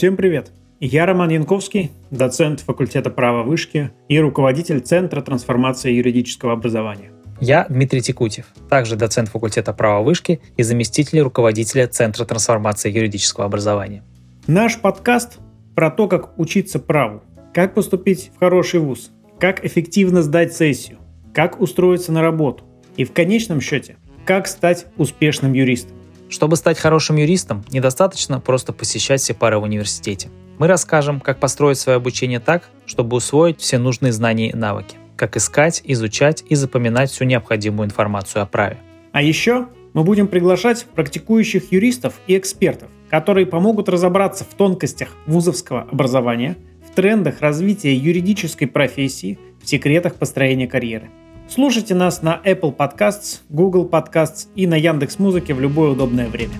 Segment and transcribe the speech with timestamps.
[0.00, 0.50] Всем привет!
[0.80, 7.12] Я Роман Янковский, доцент факультета права вышки и руководитель Центра трансформации юридического образования.
[7.38, 14.02] Я Дмитрий Текутев, также доцент факультета права вышки и заместитель руководителя Центра трансформации юридического образования.
[14.46, 15.38] Наш подкаст
[15.74, 17.22] про то, как учиться праву,
[17.52, 20.96] как поступить в хороший вуз, как эффективно сдать сессию,
[21.34, 22.64] как устроиться на работу
[22.96, 25.99] и в конечном счете, как стать успешным юристом.
[26.30, 30.30] Чтобы стать хорошим юристом, недостаточно просто посещать все пары в университете.
[30.58, 35.36] Мы расскажем, как построить свое обучение так, чтобы усвоить все нужные знания и навыки, как
[35.36, 38.78] искать, изучать и запоминать всю необходимую информацию о праве.
[39.10, 45.88] А еще мы будем приглашать практикующих юристов и экспертов, которые помогут разобраться в тонкостях вузовского
[45.90, 46.56] образования,
[46.88, 51.10] в трендах развития юридической профессии, в секретах построения карьеры–
[51.52, 56.54] Слушайте нас на Apple Podcasts, Google Podcasts и на Яндекс Музыке в любое удобное время.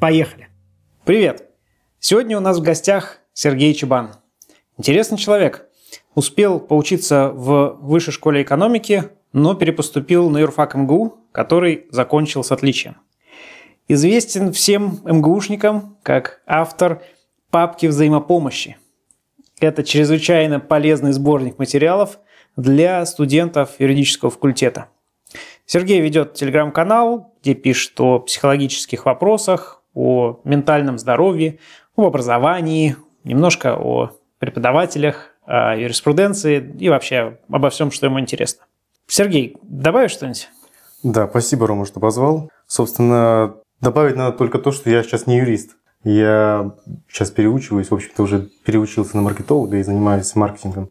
[0.00, 0.48] Поехали!
[1.04, 1.50] Привет!
[1.98, 4.14] Сегодня у нас в гостях Сергей Чебан.
[4.78, 5.68] Интересный человек.
[6.14, 12.96] Успел поучиться в высшей школе экономики, но перепоступил на юрфак МГУ, который закончил с отличием.
[13.88, 17.02] Известен всем МГУшникам как автор
[17.50, 18.78] папки взаимопомощи.
[19.60, 22.18] Это чрезвычайно полезный сборник материалов–
[22.56, 24.88] для студентов юридического факультета.
[25.66, 31.58] Сергей ведет телеграм-канал, где пишет о психологических вопросах, о ментальном здоровье,
[31.96, 38.64] об образовании, немножко о преподавателях, о юриспруденции и вообще обо всем, что ему интересно.
[39.06, 40.48] Сергей, добавишь что-нибудь?
[41.02, 42.50] Да, спасибо, Рома, что позвал.
[42.66, 45.76] Собственно, добавить надо только то, что я сейчас не юрист.
[46.04, 46.74] Я
[47.08, 50.90] сейчас переучиваюсь, в общем-то, уже переучился на маркетолога и занимаюсь маркетингом.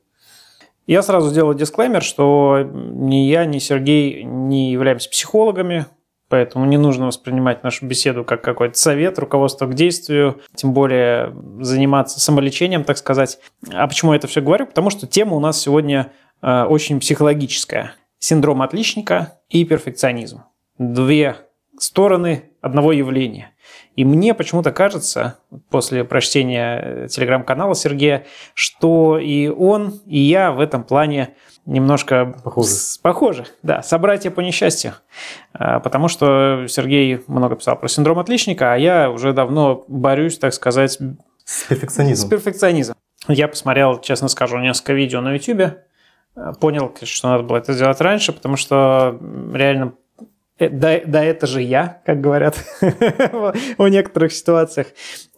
[0.87, 5.85] Я сразу сделаю дисклеймер, что ни я, ни Сергей не являемся психологами,
[6.27, 12.19] поэтому не нужно воспринимать нашу беседу как какой-то совет, руководство к действию, тем более заниматься
[12.19, 13.39] самолечением, так сказать.
[13.71, 14.65] А почему я это все говорю?
[14.65, 17.93] Потому что тема у нас сегодня э, очень психологическая.
[18.17, 20.43] Синдром отличника и перфекционизм.
[20.77, 21.35] Две
[21.77, 23.51] стороны одного явления.
[23.95, 30.61] И мне почему-то кажется, после прочтения э, телеграм-канала Сергея, что и он, и я в
[30.61, 31.35] этом плане
[31.65, 32.69] немножко похожи.
[32.69, 34.93] С, похожи, да, собратья по несчастью.
[35.53, 40.53] А, потому что Сергей много писал про синдром отличника, а я уже давно борюсь, так
[40.53, 40.97] сказать,
[41.45, 42.27] с перфекционизмом.
[42.27, 42.97] С перфекционизмом.
[43.27, 45.61] Я посмотрел, честно скажу, несколько видео на YouTube,
[46.35, 49.19] э, понял, что надо было это сделать раньше, потому что
[49.53, 49.93] реально
[50.69, 54.87] да, да это же я, как говорят в некоторых ситуациях.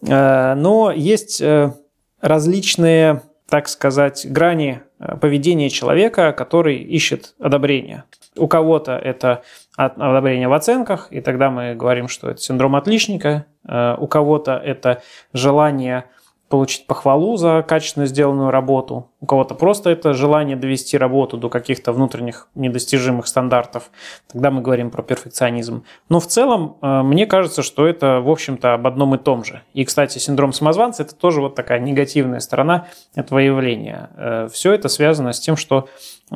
[0.06, 1.72] Э, но есть э,
[2.20, 4.82] различные, так сказать, грани
[5.20, 8.04] поведения человека, который ищет одобрение.
[8.36, 9.42] У кого-то это
[9.76, 13.44] одобрение в оценках, и тогда мы говорим, что это синдром отличника.
[13.64, 15.02] У кого-то это
[15.32, 16.04] желание
[16.48, 19.10] получить похвалу за качественно сделанную работу.
[19.20, 23.90] У кого-то просто это желание довести работу до каких-то внутренних недостижимых стандартов.
[24.30, 25.84] Тогда мы говорим про перфекционизм.
[26.08, 29.62] Но в целом, э, мне кажется, что это, в общем-то, об одном и том же.
[29.72, 34.10] И, кстати, синдром самозванца– это тоже вот такая негативная сторона этого явления.
[34.16, 35.88] Э, Все это связано с тем, что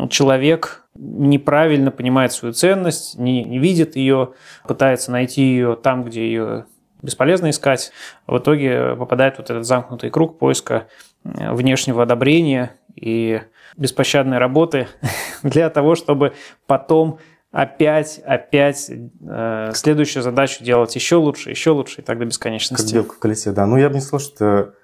[0.08, 4.30] человек неправильно понимает свою ценность, не, не видит ее,
[4.66, 6.66] пытается найти ее там, где ее
[7.02, 7.92] бесполезно искать.
[8.26, 10.88] В итоге попадает вот этот замкнутый круг поиска
[11.24, 13.42] э, внешнего одобрения и
[13.76, 14.88] беспощадной работы
[15.42, 16.34] для того, чтобы
[16.66, 17.18] потом
[17.50, 22.86] опять, опять э, следующую задачу делать еще лучше, еще лучше и так до бесконечности.
[22.86, 23.66] Как белка в колесе, да.
[23.66, 24.74] Ну, я бы не сказал, что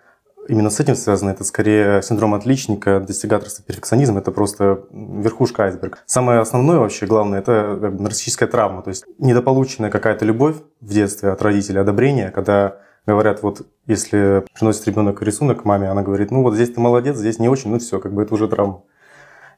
[0.48, 1.30] именно с этим связано.
[1.30, 4.18] Это скорее синдром отличника, достигаторство, перфекционизм.
[4.18, 5.98] Это просто верхушка айсберга.
[6.06, 8.82] Самое основное вообще, главное, это как бы нарциссическая травма.
[8.82, 14.86] То есть недополученная какая-то любовь в детстве от родителей, одобрение, когда говорят, вот если приносит
[14.86, 18.00] ребенок рисунок маме, она говорит, ну вот здесь ты молодец, здесь не очень, ну все,
[18.00, 18.82] как бы это уже травма.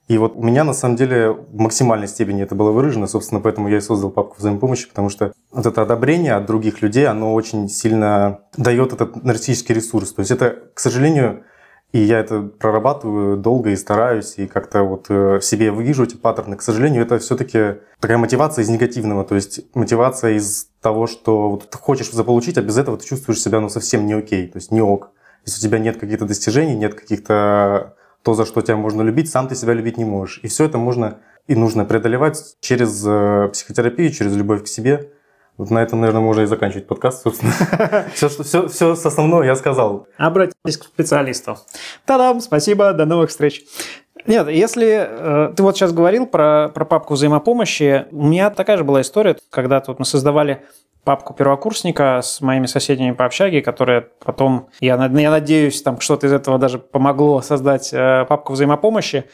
[0.09, 3.69] И вот у меня на самом деле в максимальной степени это было выражено, собственно, поэтому
[3.69, 7.69] я и создал папку взаимопомощи, потому что вот это одобрение от других людей, оно очень
[7.69, 10.13] сильно дает этот нарциссический ресурс.
[10.13, 11.43] То есть это, к сожалению,
[11.93, 16.15] и я это прорабатываю долго и стараюсь, и как-то вот в э, себе вижу эти
[16.15, 16.57] паттерны.
[16.57, 21.71] К сожалению, это все-таки такая мотивация из негативного, то есть мотивация из того, что вот
[21.71, 24.71] ты хочешь заполучить, а без этого ты чувствуешь себя ну, совсем не окей, то есть
[24.71, 25.11] не ок.
[25.45, 29.47] Если у тебя нет каких-то достижений, нет каких-то то, за что тебя можно любить, сам
[29.47, 30.41] ты себя любить не можешь.
[30.43, 35.13] И все это можно и нужно преодолевать через э, психотерапию, через любовь к себе.
[35.57, 37.53] Вот на этом, наверное, можно и заканчивать подкаст, собственно.
[38.15, 40.09] все, все, все с основного я сказал.
[40.17, 41.59] Обратитесь к специалисту.
[42.05, 43.63] Та-дам, спасибо, до новых встреч.
[44.27, 48.83] Нет, если э, ты вот сейчас говорил про, про папку взаимопомощи, у меня такая же
[48.83, 50.65] была история, когда вот мы создавали
[51.07, 56.33] папку первокурсника с моими соседями по общаге, которые потом, я, я надеюсь, там что-то из
[56.33, 59.25] этого даже помогло создать э, папку взаимопомощи.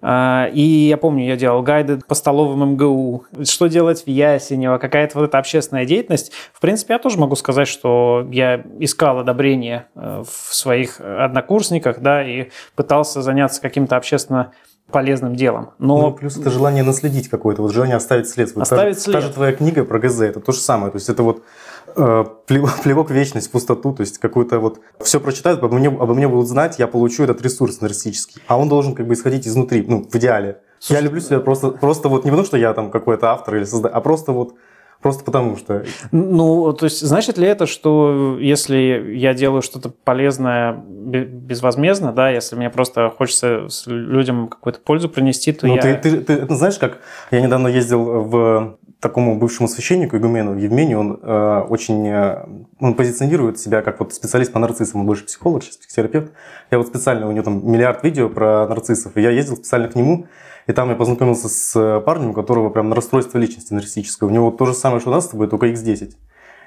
[0.00, 5.18] Э, и я помню, я делал гайды по столовым МГУ, что делать в Ясенево, какая-то
[5.18, 6.32] вот эта общественная деятельность.
[6.54, 12.26] В принципе, я тоже могу сказать, что я искал одобрение э, в своих однокурсниках, да,
[12.26, 14.52] и пытался заняться каким-то общественно
[14.90, 15.70] полезным делом.
[15.78, 18.54] Но ну, плюс это желание наследить какое-то, вот желание оставить след.
[18.54, 19.14] Вот оставить та, след.
[19.16, 20.90] Та же твоя книга про ГЗ, это то же самое.
[20.90, 21.42] То есть это вот
[21.96, 24.80] э, плевок в вечность, в пустоту, то есть какую-то вот...
[25.00, 28.42] Все прочитают, обо мне, обо мне будут знать, я получу этот ресурс нарциссический.
[28.46, 30.60] А он должен как бы исходить изнутри, ну, в идеале.
[30.78, 33.64] Слушай, я люблю себя просто, просто вот не потому, что я там какой-то автор или
[33.64, 34.54] создатель, а просто вот
[35.00, 35.84] Просто потому что...
[36.10, 42.56] Ну, то есть, значит ли это, что если я делаю что-то полезное безвозмездно, да, если
[42.56, 45.82] мне просто хочется людям какую-то пользу принести, то ну, я...
[45.82, 46.98] Ты, ты, ты, ты знаешь, как
[47.30, 52.46] я недавно ездил в такому бывшему священнику Игумену Евмению, он э, очень, э,
[52.80, 56.32] он позиционирует себя как вот специалист по нарциссам, он больше психолог, сейчас психотерапевт.
[56.70, 59.94] Я вот специально, у него там миллиард видео про нарциссов, и я ездил специально к
[59.94, 60.26] нему,
[60.66, 64.28] и там я познакомился с э, парнем, у которого прям на расстройство личности нарциссическое.
[64.28, 66.14] У него то же самое, что у нас с тобой, только X10.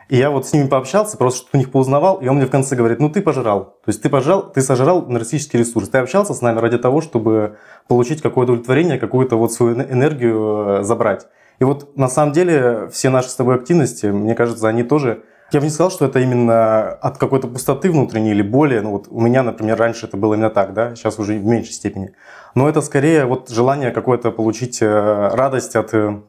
[0.08, 2.50] И я вот с ними пообщался, просто что-то у них поузнавал, и он мне в
[2.50, 3.78] конце говорит, ну ты пожрал.
[3.86, 5.88] То есть ты пожрал, ты сожрал нарциссический ресурс.
[5.90, 7.58] Ты общался с нами ради того, чтобы
[7.88, 11.28] получить какое-то удовлетворение, какую-то вот свою энергию э, забрать.
[11.60, 15.60] И вот на самом деле все наши с тобой активности, мне кажется, они тоже я
[15.60, 18.80] бы не сказал, что это именно от какой-то пустоты внутренней или боли.
[18.80, 21.74] Ну вот у меня, например, раньше это было именно так, да, сейчас уже в меньшей
[21.74, 22.14] степени.
[22.56, 24.88] Но это скорее вот желание какое-то получить э,
[25.34, 26.22] радость от э,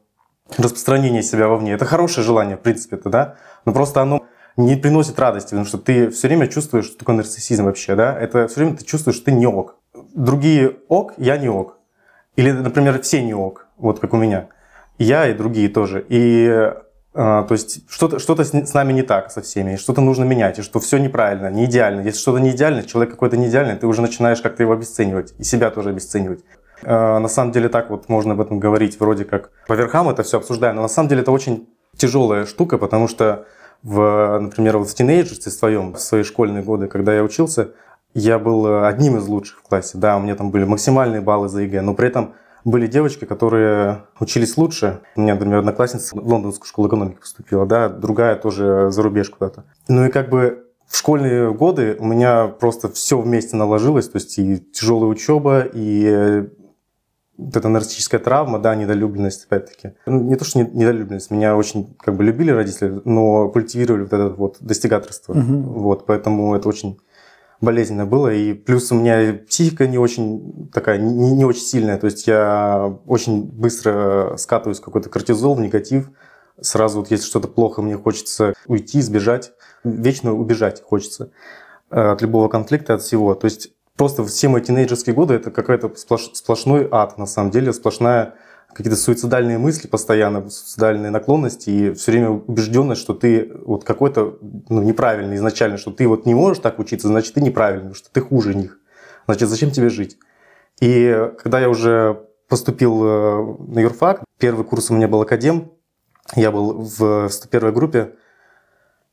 [0.58, 1.72] распространения себя вовне.
[1.72, 4.24] Это хорошее желание, в принципе, это, да, но просто оно
[4.56, 8.48] не приносит радости, потому что ты все время чувствуешь, что такое нарциссизм вообще, да, это
[8.48, 9.76] все время ты чувствуешь, что ты не ок.
[10.14, 11.78] Другие ок, я не ок.
[12.36, 14.48] Или, например, все не ок, вот как у меня.
[14.98, 16.04] Я и другие тоже.
[16.08, 16.72] И
[17.14, 20.62] а, то есть что-то что с нами не так со всеми, что-то нужно менять, и
[20.62, 22.00] что все неправильно, не идеально.
[22.00, 25.44] Если что-то не идеально, человек какой-то не идеальный, ты уже начинаешь как-то его обесценивать, и
[25.44, 26.42] себя тоже обесценивать.
[26.82, 30.22] А, на самом деле так вот можно об этом говорить, вроде как по верхам это
[30.22, 31.68] все обсуждаем, но на самом деле это очень
[31.98, 33.44] тяжелая штука, потому что,
[33.82, 37.72] в, например, вот в тинейджерстве своем, в свои школьные годы, когда я учился,
[38.14, 39.98] я был одним из лучших в классе.
[39.98, 44.04] Да, у меня там были максимальные баллы за ЕГЭ, но при этом были девочки, которые
[44.20, 45.00] учились лучше.
[45.16, 49.64] У меня, например, одноклассница в лондонскую школу экономики поступила, да, другая тоже за рубеж куда-то.
[49.88, 54.38] Ну и как бы в школьные годы у меня просто все вместе наложилось, то есть
[54.38, 56.46] и тяжелая учеба, и
[57.38, 59.94] вот эта нарциссическая травма, да, недолюбленность, опять-таки.
[60.06, 64.28] Ну, не то, что недолюбленность, меня очень как бы любили родители, но культивировали вот это
[64.28, 65.32] вот достигаторство.
[65.32, 65.80] Угу.
[65.80, 66.98] Вот, поэтому это очень
[67.62, 68.34] болезненно было.
[68.34, 71.96] И плюс у меня психика не очень такая, не, не очень сильная.
[71.96, 76.10] То есть я очень быстро скатываюсь в какой-то кортизол, в негатив.
[76.60, 79.52] Сразу вот если что-то плохо, мне хочется уйти, сбежать.
[79.84, 81.30] Вечно убежать хочется
[81.90, 83.34] э, от любого конфликта, от всего.
[83.34, 87.72] То есть просто все мои тинейджерские годы это какой-то сплош, сплошной ад, на самом деле,
[87.72, 88.34] сплошная
[88.74, 94.38] какие-то суицидальные мысли постоянно, суицидальные наклонности и все время убежденность, что ты вот какой-то
[94.68, 98.20] ну, неправильный изначально, что ты вот не можешь так учиться, значит, ты неправильный, что ты
[98.20, 98.78] хуже них.
[99.26, 100.18] Значит, зачем тебе жить?
[100.80, 105.72] И когда я уже поступил э, на юрфак, первый курс у меня был академ,
[106.34, 108.14] я был в 101 группе,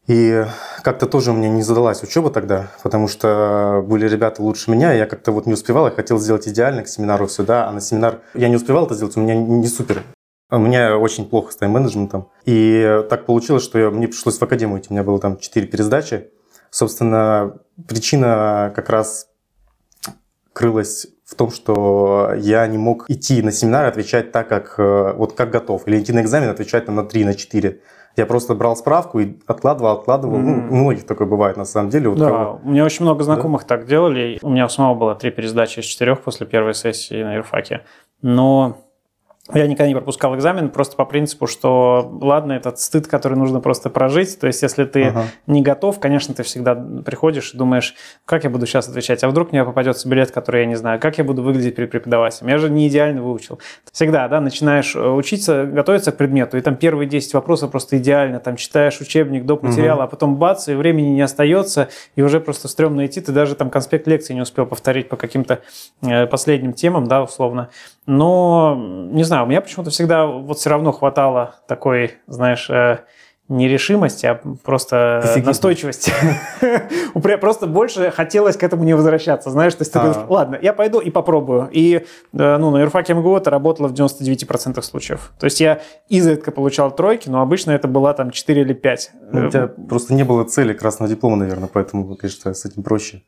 [0.10, 0.44] и
[0.82, 5.06] как-то тоже мне не задалась учеба тогда, потому что были ребята лучше меня, и я
[5.06, 8.22] как-то вот не успевал, я хотел сделать идеально к семинару все, да, а на семинар
[8.34, 10.02] я не успевал это сделать, у меня не супер.
[10.50, 12.32] У меня очень плохо с тайм-менеджментом.
[12.46, 15.68] И так получилось, что я, мне пришлось в академию идти, у меня было там 4
[15.68, 16.32] пересдачи.
[16.72, 19.28] Собственно, причина как раз
[20.54, 25.34] крылась в том, что я не мог идти на семинар отвечать так, как, э, вот
[25.34, 25.88] как готов.
[25.88, 27.82] Или идти на экзамен, отвечать там на 3, на 4.
[28.20, 30.38] Я просто брал справку и откладывал, откладывал.
[30.38, 30.68] Mm-hmm.
[30.70, 32.10] Ну, у многих такое бывает на самом деле.
[32.10, 32.62] Вот да, кого...
[32.64, 33.68] у меня очень много знакомых да?
[33.68, 34.40] так делали.
[34.42, 37.82] У меня у самого было три пересдачи из четырех после первой сессии на юрфаке.
[38.22, 38.78] Но
[39.54, 43.90] я никогда не пропускал экзамен просто по принципу, что ладно, этот стыд, который нужно просто
[43.90, 44.40] прожить.
[44.40, 45.26] То есть, если ты ага.
[45.48, 49.52] не готов, конечно, ты всегда приходишь и думаешь, как я буду сейчас отвечать, а вдруг
[49.52, 52.50] мне попадется билет, который я не знаю, как я буду выглядеть при преподавателем.
[52.50, 53.60] Я же не идеально выучил.
[53.92, 58.40] Всегда, да, начинаешь э, учиться, готовиться к предмету, и там первые 10 вопросов просто идеально,
[58.40, 59.64] там читаешь учебник, доп.
[59.64, 60.04] материал, угу.
[60.04, 63.70] а потом бац, и времени не остается, и уже просто стрёмно идти, ты даже там
[63.70, 65.60] конспект лекции не успел повторить по каким-то
[66.02, 67.70] э, последним темам, да, условно.
[68.10, 68.76] Но,
[69.12, 73.02] не знаю, у меня почему-то всегда вот все равно хватало такой, знаешь, э,
[73.50, 75.46] не решимость, а просто Офигеть.
[75.46, 76.12] настойчивость.
[77.14, 80.02] Упря- Просто больше хотелось к этому не возвращаться, знаешь, то есть ты А.
[80.02, 81.70] говоришь, ладно, я пойду и попробую.
[81.72, 81.98] И
[82.34, 85.32] э, ну, на юрфаке МГУ это работало в 99% случаев.
[85.40, 89.12] То есть я изредка получал тройки, но обычно это была там 4 или 5.
[89.34, 93.22] Ну, у тебя просто не было цели красного диплома, наверное, поэтому, конечно, с этим проще.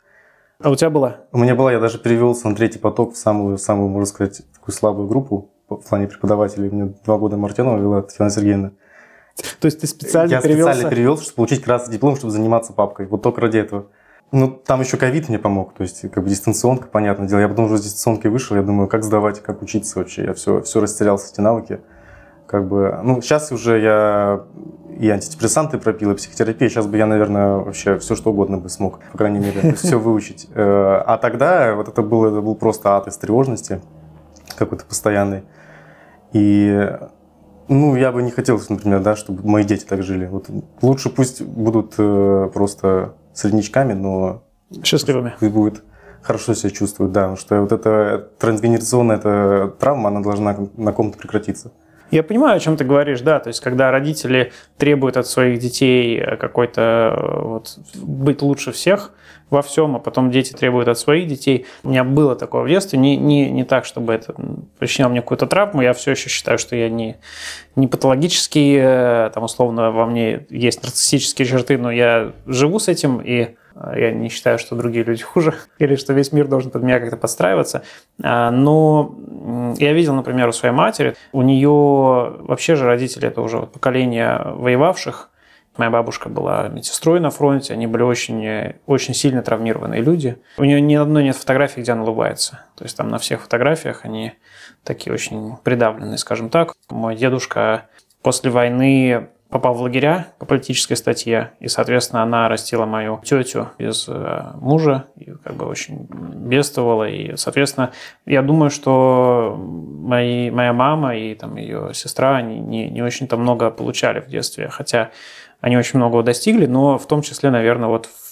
[0.63, 1.18] А у тебя была?
[1.32, 4.75] У меня была, я даже перевелся на третий поток в самую, самую, можно сказать, такую
[4.75, 6.70] слабую группу в плане преподавателей.
[6.70, 8.72] У меня два года Мартенова вела Татьяна Сергеевна.
[9.60, 10.74] То есть ты специально я перевелся?
[10.74, 13.08] специально перевелся, чтобы получить красный диплом, чтобы заниматься папкой.
[13.08, 13.88] Вот только ради этого.
[14.32, 17.39] Ну, там еще ковид мне помог, то есть как бы дистанционка, понятное дело.
[17.39, 20.24] Я потом уже с дистанционкой вышел, я думаю, как сдавать, как учиться вообще.
[20.24, 21.82] Я все, все растерялся, эти навыки.
[22.51, 24.41] Как бы, ну, сейчас уже я
[25.00, 26.67] и антидепрессанты пропил, и психотерапия.
[26.67, 30.50] Сейчас бы я, наверное, вообще все что угодно бы смог, по крайней мере, все выучить.
[30.53, 33.81] Э, А тогда вот это был, это был просто ад из тревожности
[34.58, 35.43] какой-то постоянный.
[36.34, 36.89] И
[37.70, 40.25] ну, я бы не хотел, например, да, чтобы мои дети так жили.
[40.25, 40.48] Вот
[40.81, 44.43] лучше пусть будут э, просто среднячками, но
[44.84, 45.34] Счастливыми.
[45.39, 45.84] пусть будет
[46.22, 51.17] хорошо себя чувствовать, да, потому что вот эта трансгенерационная эта травма, она должна на ком-то
[51.17, 51.72] прекратиться.
[52.12, 56.20] Я понимаю, о чем ты говоришь, да, то есть когда родители требуют от своих детей
[56.20, 56.82] э, какой-то
[57.15, 59.12] э, вот быть лучше всех
[59.50, 61.65] во всем, а потом дети требуют от своих детей.
[61.84, 64.36] У меня было такое в детстве, не, не, не так, чтобы это
[64.77, 67.15] причиняло мне какую-то травму, я все еще считаю, что я не,
[67.77, 73.22] не патологический, э, там условно во мне есть нарциссические черты, но я живу с этим,
[73.22, 73.56] и
[73.95, 77.17] я не считаю, что другие люди хуже, или что весь мир должен под меня как-то
[77.17, 77.83] подстраиваться.
[78.23, 79.15] А, Но
[79.77, 85.29] я видел, например, у своей матери, у нее вообще же родители, это уже поколение воевавших,
[85.77, 90.37] Моя бабушка была медсестрой на фронте, они были очень, очень сильно травмированные люди.
[90.57, 92.65] У нее ни одной нет фотографии, где она улыбается.
[92.75, 94.33] То есть там на всех фотографиях они
[94.83, 96.73] такие очень придавленные, скажем так.
[96.89, 97.87] Мой дедушка
[98.21, 104.08] после войны попал в лагеря по политической статье, и, соответственно, она растила мою тетю без
[104.08, 107.91] э, мужа, и как бы очень бедствовала, и, соответственно,
[108.25, 113.70] я думаю, что мои, моя мама и там ее сестра, они не, не очень-то много
[113.72, 115.12] получали в детстве, хотя
[115.60, 118.30] они очень многого достигли, но в том числе, наверное, вот в-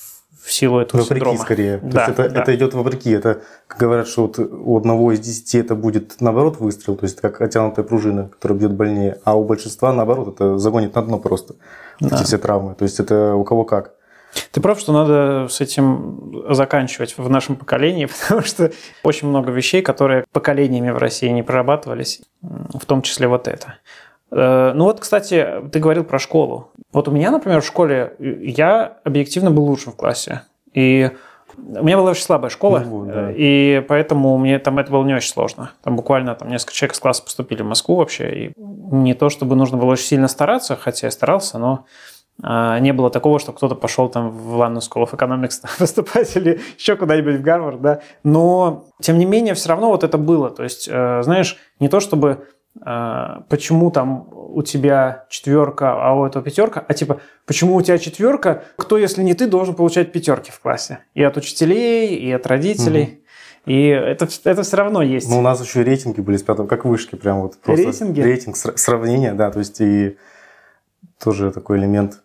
[0.50, 1.38] в силу этого Вопреки синдрома.
[1.40, 1.78] скорее.
[1.78, 2.42] То Да, есть это, да.
[2.42, 3.12] это идет вопреки.
[3.12, 7.22] Это как говорят, что вот у одного из десяти это будет наоборот выстрел, то есть
[7.22, 11.54] как оттянутая пружина, которая бьет больнее, а у большинства наоборот это загонит на дно просто
[12.00, 12.16] Да.
[12.16, 12.74] эти все травмы.
[12.74, 13.94] То есть это у кого как.
[14.52, 18.72] Ты прав, что надо с этим заканчивать в нашем поколении, потому что
[19.04, 23.76] очень много вещей, которые поколениями в России не прорабатывались, в том числе вот это.
[24.32, 26.72] Э, Ну вот, кстати, ты говорил про школу.
[26.92, 30.42] Вот у меня, например, в школе э, я объективно был лучшим в классе.
[30.74, 31.10] И
[31.58, 33.32] у меня была очень слабая школа, Ну да.
[33.36, 35.72] и поэтому мне там это было не очень сложно.
[35.84, 39.56] Там буквально там несколько человек из класса поступили в Москву вообще, и не то чтобы
[39.56, 41.86] нужно было очень сильно стараться, хотя я старался, но
[42.42, 46.62] а, не было такого, что кто-то пошел там в London School of Economics поступать или
[46.78, 48.00] еще куда-нибудь в Гарвард, да.
[48.24, 50.50] Но, тем не менее, все равно вот это было.
[50.50, 52.46] То есть, э, знаешь, не то чтобы
[53.50, 58.64] почему там у тебя четверка, а у этого пятерка, а типа, почему у тебя четверка,
[58.78, 61.00] кто, если не ты, должен получать пятерки в классе?
[61.14, 63.24] И от учителей, и от родителей.
[63.66, 65.30] И это, это все равно есть.
[65.30, 68.22] Ну, у нас еще рейтинги были с пятого, как вышки, прям вот просто Рейтинги?
[68.22, 70.18] рейтинг, сра- сравнение, да, то есть и
[71.22, 72.24] тоже такой элемент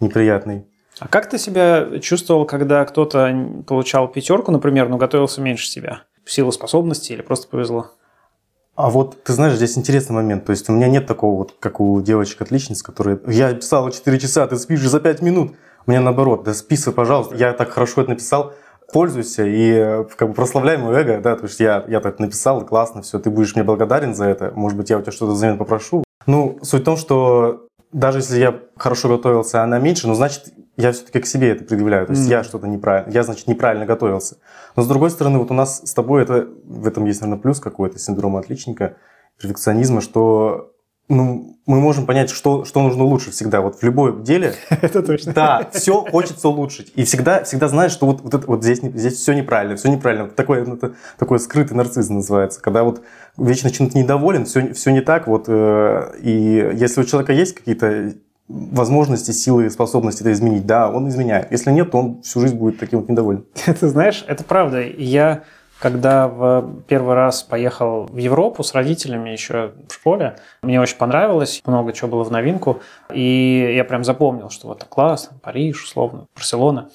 [0.00, 0.66] неприятный.
[0.98, 6.02] А как ты себя чувствовал, когда кто-то получал пятерку, например, но готовился меньше тебя?
[6.24, 7.92] В силу способностей или просто повезло?
[8.76, 10.44] А вот, ты знаешь, здесь интересный момент.
[10.46, 13.20] То есть у меня нет такого вот, как у девочек-отличниц, которые...
[13.26, 15.52] Я писала 4 часа, ты спишь за 5 минут.
[15.86, 17.34] У меня наоборот, да списывай, пожалуйста.
[17.36, 18.54] Я так хорошо это написал,
[18.92, 22.64] пользуйся и э, как бы прославляй мое эго, да, то есть я, я так написал,
[22.64, 24.52] классно, все, ты будешь мне благодарен за это.
[24.54, 26.04] Может быть, я у тебя что-то взамен попрошу.
[26.26, 30.44] Ну, суть в том, что даже если я хорошо готовился, а она меньше, ну, значит,
[30.80, 32.06] я все-таки к себе это предъявляю.
[32.06, 32.30] То есть Мгм.
[32.30, 34.38] я что-то неправильно, я, значит, неправильно готовился.
[34.76, 37.60] Но с другой стороны, вот у нас с тобой это, в этом есть, наверное, плюс
[37.60, 38.96] какой-то синдрома отличника,
[39.40, 40.72] перфекционизма, что
[41.08, 43.62] ну, мы можем понять, что, что нужно лучше всегда.
[43.62, 45.32] Вот в любом деле, Это точно.
[45.32, 46.92] да, все хочется улучшить.
[46.94, 50.26] И всегда, всегда знаешь, что вот, вот, это, вот здесь, здесь все неправильно, все неправильно.
[50.26, 52.62] Вот Такой, ну, это, такой скрытый нарцисс называется.
[52.62, 53.02] Когда вот
[53.36, 55.26] вечно чем-то недоволен, все, все не так.
[55.26, 58.14] Вот, э, и если у человека есть какие-то
[58.50, 61.50] возможности, силы, способности это изменить, да, он изменяет.
[61.52, 63.44] Если нет, то он всю жизнь будет таким вот недоволен.
[63.64, 64.82] Ты знаешь, это правда.
[64.82, 65.44] Я,
[65.78, 71.62] когда в первый раз поехал в Европу с родителями еще в школе, мне очень понравилось,
[71.64, 72.80] много чего было в новинку,
[73.12, 76.90] и я прям запомнил, что вот класс, Париж, условно, Барселона.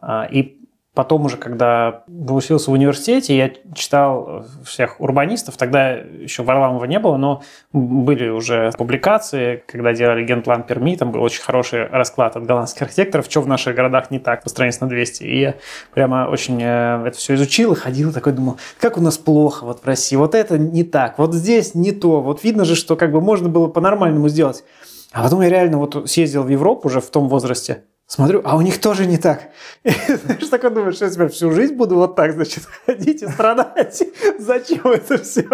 [0.00, 0.58] А, И
[0.98, 7.16] потом уже, когда учился в университете, я читал всех урбанистов, тогда еще Варламова не было,
[7.16, 7.40] но
[7.72, 13.26] были уже публикации, когда делали генплан Перми, там был очень хороший расклад от голландских архитекторов,
[13.30, 15.22] что в наших городах не так, по странице на 200.
[15.22, 15.54] И я
[15.94, 19.84] прямо очень э, это все изучил и ходил такой, думал, как у нас плохо вот
[19.84, 23.12] в России, вот это не так, вот здесь не то, вот видно же, что как
[23.12, 24.64] бы можно было по-нормальному сделать.
[25.12, 28.60] А потом я реально вот съездил в Европу уже в том возрасте, смотрю, а у
[28.60, 29.50] них тоже не так.
[29.84, 33.28] И, знаешь, такой думаешь, что я теперь всю жизнь буду вот так, значит, ходить и
[33.28, 34.02] страдать.
[34.38, 35.46] Зачем это все?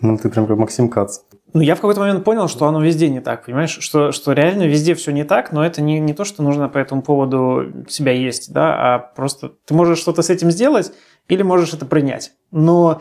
[0.00, 1.20] Ну, ты прям как Максим Кац.
[1.54, 3.78] Ну, я в какой-то момент понял, что оно везде не так, понимаешь?
[3.80, 6.76] Что, что реально везде все не так, но это не, не то, что нужно по
[6.76, 10.92] этому поводу себя есть, да, а просто ты можешь что-то с этим сделать
[11.28, 12.32] или можешь это принять.
[12.50, 13.00] Но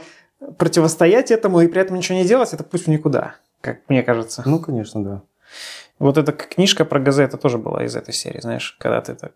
[0.57, 4.43] противостоять этому и при этом ничего не делать, это путь в никуда, как мне кажется.
[4.45, 5.21] Ну, конечно, да.
[5.99, 9.31] Вот эта книжка про ГЗ, это тоже была из этой серии, знаешь, когда ты так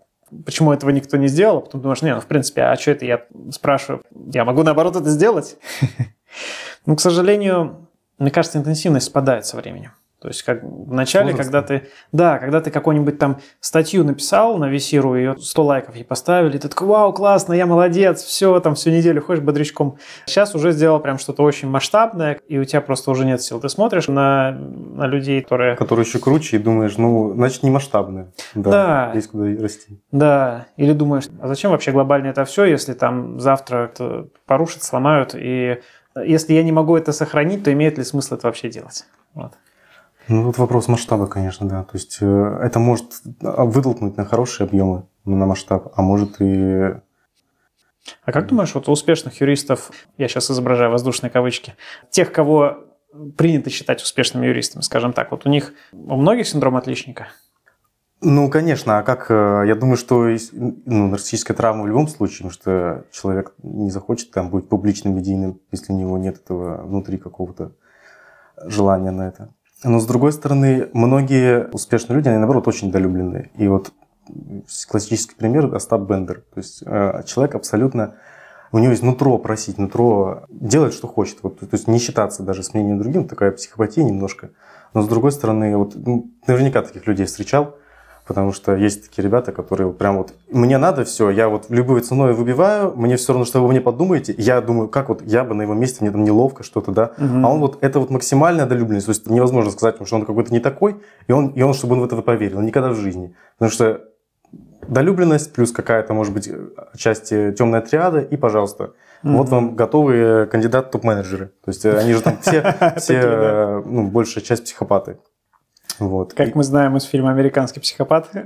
[0.45, 3.05] почему этого никто не сделал, а потом думаешь, не, ну, в принципе, а что это
[3.05, 4.03] я спрашиваю?
[4.31, 5.57] Я могу, наоборот, это сделать?
[6.85, 7.89] Ну, к сожалению,
[8.19, 9.91] мне кажется, интенсивность спадает со временем.
[10.21, 14.65] То есть, как в начале, когда ты, да, когда ты какую-нибудь там статью написал на
[14.65, 18.89] Весиру, ее 100 лайков ей поставили, ты такой, вау, классно, я молодец, все, там всю
[18.89, 19.97] неделю ходишь бодрячком.
[20.25, 23.61] Сейчас уже сделал прям что-то очень масштабное, и у тебя просто уже нет сил.
[23.61, 25.77] Ты смотришь на, на людей, которые...
[25.77, 28.33] Которые еще круче, и думаешь, ну, значит, не масштабное.
[28.55, 29.11] Да, да.
[29.15, 30.01] Есть куда расти.
[30.11, 35.33] Да, или думаешь, а зачем вообще глобально это все, если там завтра это порушат, сломают,
[35.33, 35.79] и
[36.21, 39.05] если я не могу это сохранить, то имеет ли смысл это вообще делать?
[39.33, 39.53] Вот.
[40.29, 41.83] Ну, тут вопрос масштаба, конечно, да.
[41.83, 46.95] То есть э, это может вытолкнуть на хорошие объемы, на масштаб, а может и...
[48.23, 51.75] А как думаешь, вот у успешных юристов, я сейчас изображаю воздушные кавычки,
[52.11, 52.77] тех, кого
[53.37, 57.27] принято считать успешными юристами, скажем так, вот у них у многих синдром отличника?
[58.21, 62.51] Ну, конечно, а как, э, я думаю, что ну, нарциссическая травма в любом случае, потому
[62.51, 67.71] что человек не захочет там быть публичным, медийным, если у него нет этого внутри какого-то
[68.65, 69.53] желания на это.
[69.83, 73.49] Но с другой стороны, многие успешные люди, они наоборот очень долюбленные.
[73.55, 73.93] И вот
[74.89, 76.43] классический пример Остап Бендер.
[76.53, 78.15] То есть э, человек абсолютно
[78.71, 81.39] у него есть нутро просить, нутро делать, что хочет.
[81.41, 84.51] Вот, то есть не считаться даже с мнением другим, такая психопатия немножко.
[84.93, 85.95] Но с другой стороны, вот
[86.47, 87.77] наверняка таких людей встречал,
[88.29, 92.33] Потому что есть такие ребята, которые прям вот, мне надо все, я вот любой ценой
[92.33, 94.35] выбиваю, мне все равно, что вы мне подумаете.
[94.37, 97.11] Я думаю, как вот я бы на его месте, мне там неловко что-то, да.
[97.17, 97.43] Угу.
[97.43, 99.07] А он вот, это вот максимальная долюбленность.
[99.07, 102.01] То есть невозможно сказать что он какой-то не такой, и он, и он, чтобы он
[102.01, 102.61] в это поверил.
[102.61, 103.33] Никогда в жизни.
[103.57, 104.01] Потому что
[104.87, 106.51] долюбленность плюс какая-то, может быть,
[106.95, 108.91] части темная триада, и, пожалуйста,
[109.23, 111.47] mm вот вам готовые кандидат топ-менеджеры.
[111.65, 115.17] То есть они же там все, все ну, большая часть психопаты.
[115.99, 116.33] Вот.
[116.33, 118.29] Как мы знаем из фильма «Американский психопат».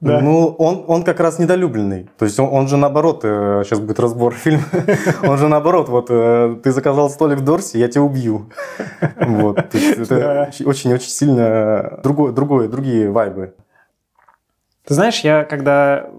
[0.00, 0.18] Да.
[0.22, 2.08] Ну, он, он как раз недолюбленный.
[2.16, 4.62] То есть он, он же наоборот, сейчас э, будет разбор фильма,
[5.22, 8.46] он же наоборот, вот э, ты заказал столик в Дорси, я тебя убью.
[9.20, 9.58] Вот.
[9.58, 13.54] Это очень-очень сильно другое, другие вайбы.
[14.90, 16.10] Ты знаешь, я когда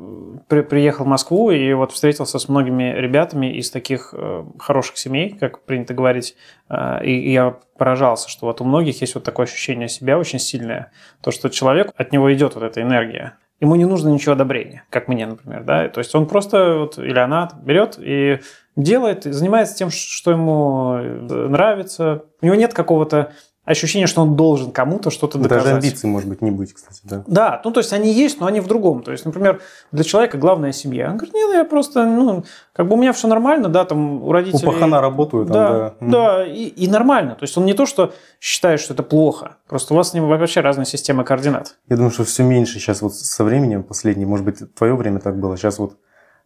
[0.47, 5.35] при, приехал в Москву и вот встретился с многими ребятами из таких э, хороших семей,
[5.37, 6.37] как принято говорить,
[6.69, 10.39] э, и, и я поражался, что вот у многих есть вот такое ощущение себя очень
[10.39, 13.33] сильное, то, что человек, от него идет вот эта энергия.
[13.59, 17.19] Ему не нужно ничего одобрения, как мне, например, да, то есть он просто, вот, или
[17.19, 18.39] она берет и
[18.77, 22.23] делает, занимается тем, что ему нравится.
[22.41, 25.63] У него нет какого-то ощущение, что он должен кому-то что-то доказать.
[25.63, 27.23] Даже амбиций, может быть, не быть, кстати, да.
[27.27, 29.03] Да, ну то есть они есть, но они в другом.
[29.03, 31.09] То есть, например, для человека главная семья.
[31.11, 32.43] Он говорит, нет, я просто, ну,
[32.73, 34.67] как бы у меня все нормально, да, там у родителей...
[34.67, 35.49] У пахана работают.
[35.49, 37.35] Да, там, да, да и, и нормально.
[37.35, 40.27] То есть он не то, что считает, что это плохо, просто у вас с ним
[40.27, 41.77] вообще разная система координат.
[41.87, 45.39] Я думаю, что все меньше сейчас вот со временем, последнее, может быть, твое время так
[45.39, 45.97] было, сейчас вот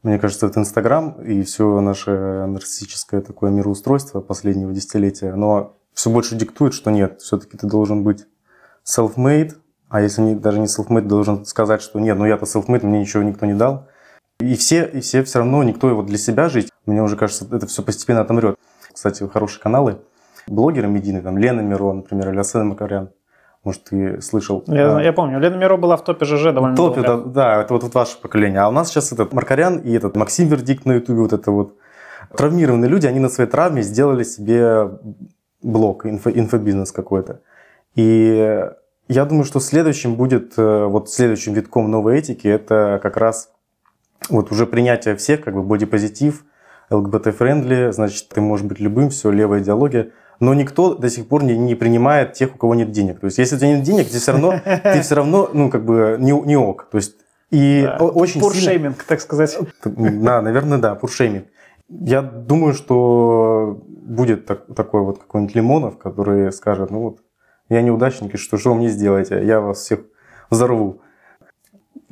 [0.03, 6.35] мне кажется, это Инстаграм и все наше нарциссическое такое мироустройство последнего десятилетия, но все больше
[6.35, 8.27] диктует, что нет, все-таки ты должен быть
[8.85, 9.53] self-made,
[9.89, 13.23] а если не, даже не self-made, должен сказать, что нет, ну я-то self-made, мне ничего
[13.23, 13.87] никто не дал.
[14.39, 16.69] И все, и все все равно, никто его для себя жить.
[16.85, 18.57] Мне уже кажется, это все постепенно отомрет.
[18.93, 20.01] Кстати, хорошие каналы.
[20.47, 23.09] Блогеры медийные, там Лена Миро, например, или Асена Макарян.
[23.63, 24.63] Может, ты слышал?
[24.67, 27.73] Я, а, я помню, Лена Миро была в топе ЖЖ довольно топе, да, да, это
[27.73, 28.59] вот, вот ваше поколение.
[28.59, 31.77] А у нас сейчас этот Маркарян и этот Максим Вердикт на Ютубе, вот это вот
[32.35, 34.89] травмированные люди, они на своей травме сделали себе
[35.65, 37.41] блок, инфо, инфобизнес какой-то.
[37.95, 38.63] И
[39.07, 43.51] я думаю, что следующим будет, э, вот следующим витком новой этики, это как раз
[44.29, 46.45] вот уже принятие всех, как бы бодипозитив,
[46.89, 50.11] ЛГБТ- friendly, значит, ты можешь быть любым, все, левая идеология.
[50.39, 53.19] Но никто до сих пор не, не принимает тех, у кого нет денег.
[53.19, 55.85] То есть, если у тебя нет денег, ты все равно, ты все равно ну, как
[55.85, 56.89] бы не, не ок.
[56.91, 57.15] То есть,
[57.51, 58.05] И Да.
[58.05, 58.47] очень сильно...
[58.47, 59.57] Пуршейминг, так сказать.
[59.85, 61.45] Да, наверное, да, пуршейминг.
[61.87, 67.19] Я думаю, что будет так- такой вот какой-нибудь Лимонов, который скажет, ну вот,
[67.69, 69.43] я неудачник, что, что вы мне сделаете?
[69.43, 70.01] Я вас всех
[70.49, 71.01] взорву.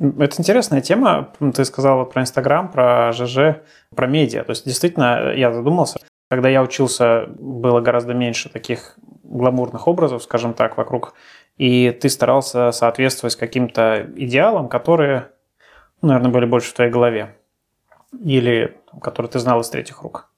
[0.00, 1.32] Это интересная тема.
[1.54, 3.62] Ты сказала про Инстаграм, про ЖЖ,
[3.94, 4.42] про медиа.
[4.42, 6.00] То есть, действительно, я задумался.
[6.28, 11.14] Когда я учился, было гораздо меньше таких гламурных образов, скажем так, вокруг.
[11.58, 15.30] И ты старался соответствовать каким-то идеалам, которые,
[16.02, 17.36] ну, наверное, были больше в твоей голове.
[18.18, 20.28] Или которые ты знал из третьих рук.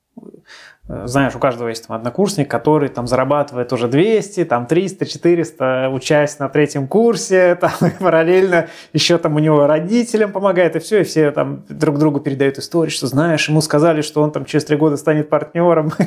[0.88, 5.90] Э, Знаешь, у каждого есть там однокурсник, который там зарабатывает уже 200, там 300, 400,
[5.92, 11.00] учась на третьем курсе, там и параллельно еще там у него родителям помогает, и все,
[11.00, 14.64] и все там друг другу передают историю, что знаешь, ему сказали, что он там через
[14.64, 15.92] три года станет партнером.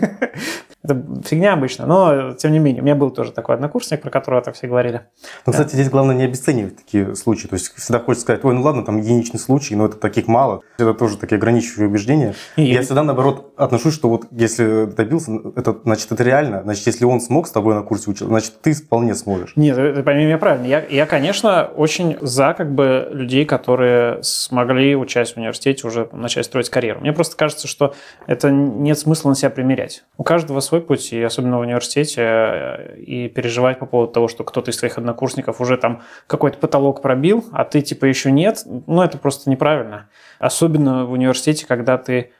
[0.82, 4.42] Это фигня обычно, но тем не менее, у меня был тоже такой однокурсник, про которого
[4.42, 5.02] так все говорили.
[5.46, 7.48] Но, кстати, здесь главное не обесценивать такие случаи.
[7.48, 10.62] То есть всегда хочется сказать, ой, ну ладно, там единичный случай, но это таких мало.
[10.78, 12.34] Это тоже такие ограничивающие убеждения.
[12.56, 16.63] И- Я всегда, наоборот, отношусь, что вот если добился, это значит, это реально.
[16.63, 19.53] Значит, если он смог с тобой на курсе учиться, значит, ты вполне сможешь.
[19.55, 20.65] Нет, это пойми меня правильно.
[20.65, 26.45] Я, я, конечно, очень за как бы людей, которые смогли, учась в университете, уже начать
[26.45, 27.01] строить карьеру.
[27.01, 27.93] Мне просто кажется, что
[28.27, 30.03] это нет смысла на себя примерять.
[30.17, 34.43] У каждого свой путь, и особенно в университете, э, и переживать по поводу того, что
[34.43, 39.01] кто-то из твоих однокурсников уже там какой-то потолок пробил, а ты типа еще нет, ну
[39.01, 40.10] это просто неправильно.
[40.39, 42.32] Особенно в университете, когда ты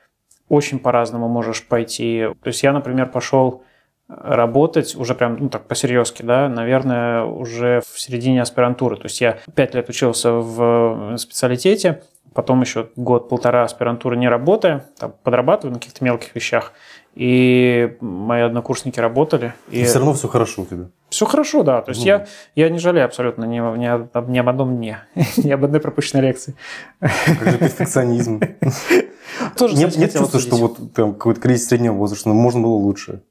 [0.50, 2.26] очень по-разному можешь пойти.
[2.42, 3.62] То есть я, например, пошел
[4.08, 8.96] работать уже прям, ну так, по-серьезки, да, наверное, уже в середине аспирантуры.
[8.96, 12.02] То есть я пять лет учился в специалитете,
[12.34, 16.72] потом еще год-полтора аспирантуры не работая, там, подрабатываю на каких-то мелких вещах,
[17.14, 19.54] и мои однокурсники работали.
[19.70, 20.86] И И все равно все хорошо у тебя.
[21.10, 21.80] все хорошо, да.
[21.80, 22.06] То есть Ну.
[22.08, 24.98] я, я не жалею абсолютно ни, ни, ни об одном дне,
[25.36, 26.56] ни об одной пропущенной лекции.
[26.98, 28.40] Как же перфекционизм.
[29.56, 30.78] Тоже, Нет нет чувства, что обсудить.
[30.78, 33.22] вот там какой-то кризис среднего возраста, но можно было лучше.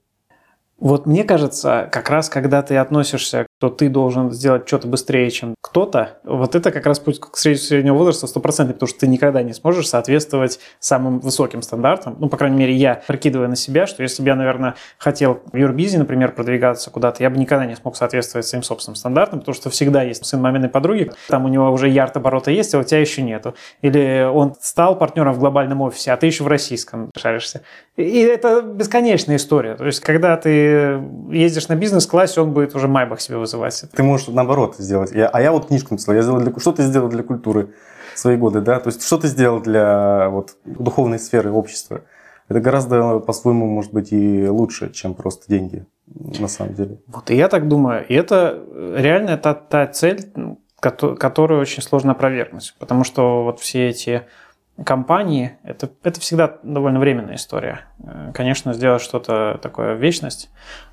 [0.80, 5.54] Вот мне кажется, как раз когда ты относишься, что ты должен сделать что-то быстрее, чем
[5.60, 9.44] кто-то, вот это как раз путь к сред- среднего возраста стопроцентный, потому что ты никогда
[9.44, 12.16] не сможешь соответствовать самым высоким стандартам.
[12.20, 15.58] Ну, по крайней мере, я прикидываю на себя, что если бы я, наверное, хотел в
[15.58, 19.70] Юрбизе, например, продвигаться куда-то, я бы никогда не смог соответствовать своим собственным стандартам, потому что
[19.70, 23.02] всегда есть сын маминой подруги, там у него уже ярд оборота есть, а у тебя
[23.02, 23.56] еще нету.
[23.82, 27.64] Или он стал партнером в глобальном офисе, а ты еще в российском шаришься.
[27.98, 29.76] И это бесконечная история.
[29.76, 33.84] То есть, когда ты ездишь на бизнес-классе, он будет уже Майбах себе вызывать.
[33.96, 35.12] Ты можешь наоборот сделать.
[35.12, 36.16] Я- а я вот книжку написал.
[36.16, 37.74] Я сделал для, что ты сделал для культуры
[38.16, 38.80] свои годы, да?
[38.80, 42.02] То есть что ты сделал для вот, духовной сферы общества?
[42.50, 46.98] Это гораздо по-своему может быть и лучше, чем просто деньги на самом деле.
[47.08, 48.06] Вот и я так думаю.
[48.08, 48.60] И это
[48.96, 52.76] реально та, та цель, ну, кото- которую очень сложно опровергнуть.
[52.80, 54.24] Потому что вот все эти
[54.84, 57.82] компании, это, это всегда довольно временная история.
[58.04, 60.50] Э, Конечно, сделать что-то такое в вечность,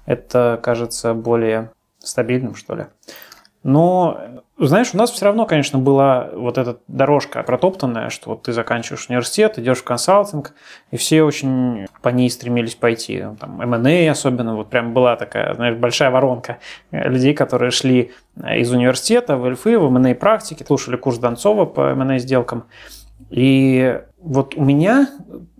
[0.07, 1.71] это кажется более
[2.07, 2.87] стабильным, что ли.
[3.67, 4.21] Но,
[4.59, 9.09] знаешь, у нас все равно, конечно, была вот эта дорожка протоптанная, что вот ты заканчиваешь
[9.09, 10.55] университет, идешь в консалтинг,
[10.93, 13.21] и все очень по ней стремились пойти.
[13.21, 16.59] Ну, Там M&A особенно, вот прям была такая, знаешь, большая воронка
[16.93, 21.65] э, людей, которые шли э, из университета в ЛФИ, в M&A практике, слушали курс Донцова
[21.65, 22.67] по M&A сделкам.
[23.31, 25.09] И вот у меня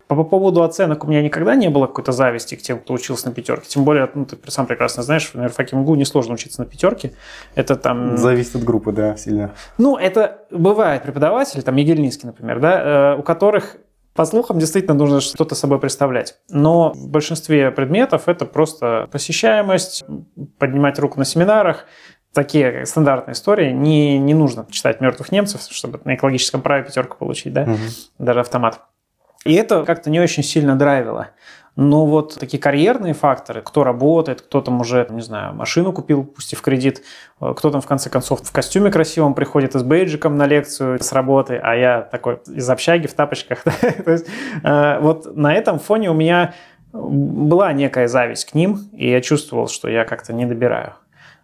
[0.09, 3.29] по, по поводу оценок у меня никогда не было какой-то зависти к тем, кто учился
[3.29, 3.67] на пятерке.
[3.69, 7.13] Тем более, ну, ты сам прекрасно знаешь, в факе МГУ несложно учиться на пятерке.
[7.55, 8.17] Это там...
[8.17, 9.53] Зависит от группы, да, сильно.
[9.79, 13.77] Ну, это бывает преподаватели, там Егельницкий, например, да, э, у которых
[14.15, 16.37] по слухам, действительно нужно что-то собой представлять.
[16.49, 20.05] Но в большинстве предметов это просто посещаемость,
[20.59, 21.85] поднимать руку на семинарах,
[22.33, 23.73] такие стандартные истории.
[23.73, 27.79] Не, не нужно читать мертвых немцев, чтобы на экологическом праве пятерку получить, да, Мгм.
[28.19, 28.81] даже автомат.
[29.47, 31.29] И это как-то не очень сильно драйвило.
[31.77, 36.55] Но вот такие карьерные факторы, кто работает, кто там уже, не знаю, машину купил, пусть
[36.55, 37.03] и в кредит,
[37.41, 41.03] э, кто там в конце концов в костюме красивом приходит и с бейджиком на лекцию
[41.03, 43.63] с работы, а я такой из общаги в тапочках.
[44.05, 44.27] То есть,
[44.65, 46.55] э, вот на этом фоне у меня
[46.93, 50.95] была некая зависть к ним, и я чувствовал, что я как-то не добираю.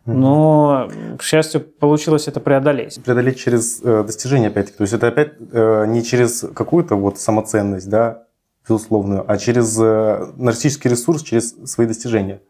[0.04, 0.88] Но,
[1.18, 3.00] к счастью, получилось это преодолеть.
[3.04, 4.78] Преодолеть через э, достижение, опять-таки.
[4.78, 8.24] То есть это опять э, не через какую-то вот самоценность, да,
[8.68, 12.40] безусловную, а через э, нарциссический ресурс, через свои достижения.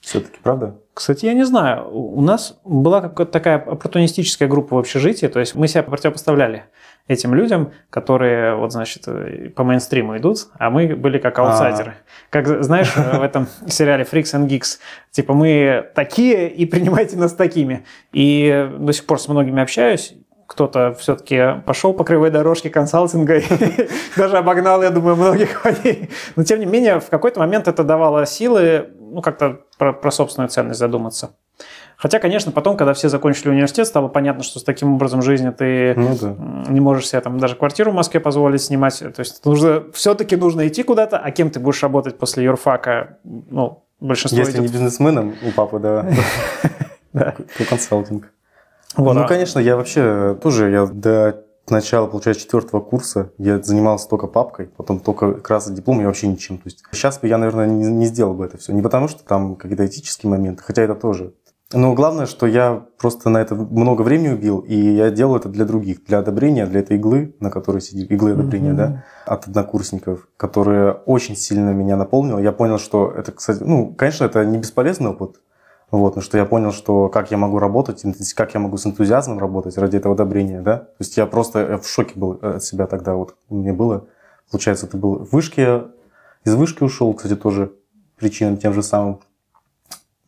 [0.00, 0.76] Все-таки, правда?
[0.94, 5.54] Кстати, я не знаю, у нас была какая-то такая оппортунистическая группа в общежитии, то есть
[5.54, 6.64] мы себя противопоставляли
[7.10, 11.94] этим людям, которые, вот, значит, э, по мейнстриму идут, а мы были как аутсайдеры.
[12.30, 14.78] Как, знаешь, в этом сериале Freaks and Geeks,
[15.10, 17.84] типа мы такие, и принимайте нас такими.
[18.12, 20.14] И до сих пор с многими общаюсь,
[20.46, 23.44] кто-то все-таки пошел по кривой дорожке консалтинга и
[24.16, 26.10] даже обогнал, я думаю, многих людей.
[26.36, 30.48] Но, тем не менее, в какой-то момент это давало силы, ну, как-то про, про собственную
[30.48, 31.36] ценность задуматься.
[32.00, 35.92] Хотя, конечно, потом, когда все закончили университет, стало понятно, что с таким образом жизни ты
[35.94, 36.34] ну, да.
[36.72, 38.98] не можешь себе там даже квартиру в Москве позволить снимать.
[39.00, 43.18] То есть нужно, все-таки нужно идти куда-то, а кем ты будешь работать после юрфака?
[43.22, 44.62] Ну, большинство Если идет...
[44.62, 46.10] не бизнесменом у папы, да,
[47.58, 48.32] то консалтинг.
[48.96, 54.70] Ну, конечно, я вообще тоже, я до начала, получается, четвертого курса я занимался только папкой,
[54.76, 56.58] потом только раз диплом и вообще ничем.
[56.58, 58.72] То есть сейчас бы я, наверное, не, не сделал бы это все.
[58.72, 61.34] Не потому, что там какие-то этические моменты, хотя это тоже.
[61.72, 65.64] Но главное, что я просто на это много времени убил, и я делал это для
[65.64, 68.74] других, для одобрения, для этой иглы, на которой сидит, иглы одобрения, mm-hmm.
[68.74, 72.40] да, от однокурсников, которая очень сильно меня наполнила.
[72.40, 75.40] Я понял, что это, кстати, ну, конечно, это не бесполезный опыт,
[75.92, 78.04] вот, но что я понял, что как я могу работать,
[78.34, 80.78] как я могу с энтузиазмом работать ради этого одобрения, да.
[80.78, 84.06] То есть я просто в шоке был от себя тогда, вот мне было.
[84.50, 85.84] Получается, это был в вышке,
[86.44, 87.72] из вышки ушел, кстати, тоже
[88.18, 89.20] причинам тем же самым.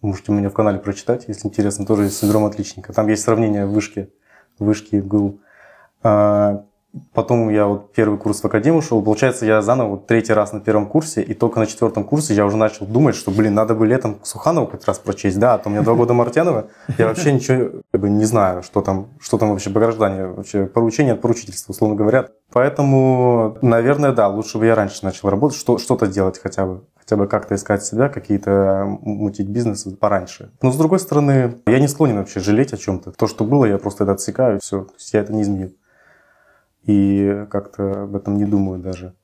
[0.03, 2.93] Можете у меня в канале прочитать, если интересно, тоже есть синдром отличника.
[2.93, 4.13] Там есть сравнение вышки,
[4.59, 5.39] вышки и ГУ.
[6.03, 6.65] А,
[7.15, 9.01] потом я вот первый курс в академию ушел.
[9.01, 12.57] Получается, я заново третий раз на первом курсе, и только на четвертом курсе я уже
[12.57, 15.73] начал думать, что, блин, надо бы летом Суханова хоть раз прочесть, да, а то у
[15.73, 16.67] меня два года Мартьянова,
[16.99, 20.67] я вообще ничего как бы, не знаю, что там, что там вообще по гражданию, вообще
[20.67, 22.29] поручение от поручительства, условно говоря.
[22.53, 27.17] Поэтому, наверное, да, лучше бы я раньше начал работать, что, что-то делать хотя бы хотя
[27.17, 30.53] бы как-то искать себя, какие-то мутить бизнес пораньше.
[30.63, 33.11] Но с другой стороны, я не склонен вообще жалеть о чем-то.
[33.11, 34.85] То, что было, я просто это отсекаю, все.
[34.85, 35.73] То есть я это не изменю.
[36.85, 39.17] И как-то об этом не думаю даже.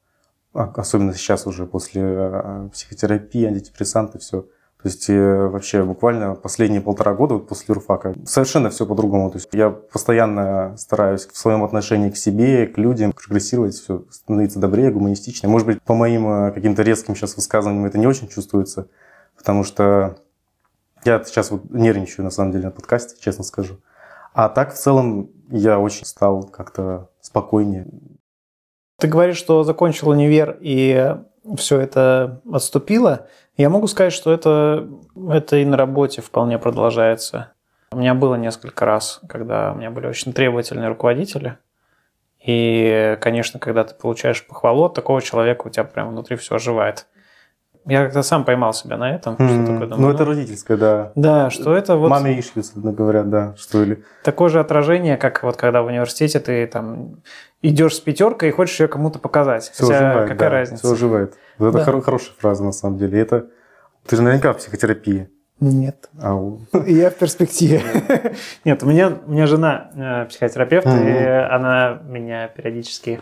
[0.54, 4.46] А, особенно сейчас уже после а, психотерапии, антидепрессанты, все.
[4.82, 9.28] То есть э, вообще буквально последние полтора года вот после юрфака совершенно все по-другому.
[9.30, 14.60] То есть я постоянно стараюсь в своем отношении к себе, к людям прогрессировать, все, становиться
[14.60, 15.50] добрее, гуманистичнее.
[15.50, 18.86] Может быть, по моим э, каким-то резким сейчас высказываниям это не очень чувствуется,
[19.36, 20.18] потому что
[21.04, 23.78] я сейчас вот нервничаю на самом деле на подкасте, честно скажу.
[24.32, 27.88] А так в целом я очень стал как-то спокойнее.
[29.00, 31.16] Ты говоришь, что закончил универ и
[31.56, 33.26] все это отступило.
[33.58, 34.88] Я могу сказать, что это,
[35.30, 37.52] это и на работе вполне продолжается.
[37.90, 41.58] У меня было несколько раз, когда у меня были очень требовательные руководители.
[42.40, 47.06] И, конечно, когда ты получаешь похвалу от такого человека, у тебя прям внутри все оживает.
[47.84, 49.34] Я как-то сам поймал себя на этом.
[49.34, 49.64] Mm-hmm.
[49.64, 51.12] Что такое, думаю, ну, это ну, родительское, да.
[51.16, 52.10] Да, что это вот...
[52.10, 54.04] Маме ишьют, говорят, да, что ли.
[54.22, 57.22] Такое же отражение, как вот когда в университете ты там
[57.62, 59.70] идешь с пятеркой и хочешь ее кому-то показать.
[59.70, 60.86] Все Хотя оживает, какая да, разница?
[60.86, 61.34] Все оживает.
[61.58, 61.84] Это да.
[61.84, 63.20] хор- хорошая фраза, на самом деле.
[63.20, 63.46] Это...
[64.06, 65.28] Ты же наверняка в психотерапии.
[65.60, 66.08] Нет.
[66.20, 66.38] А
[66.86, 67.82] Я в перспективе.
[68.64, 73.20] Нет, у меня, у меня жена э, психотерапевт, и она меня периодически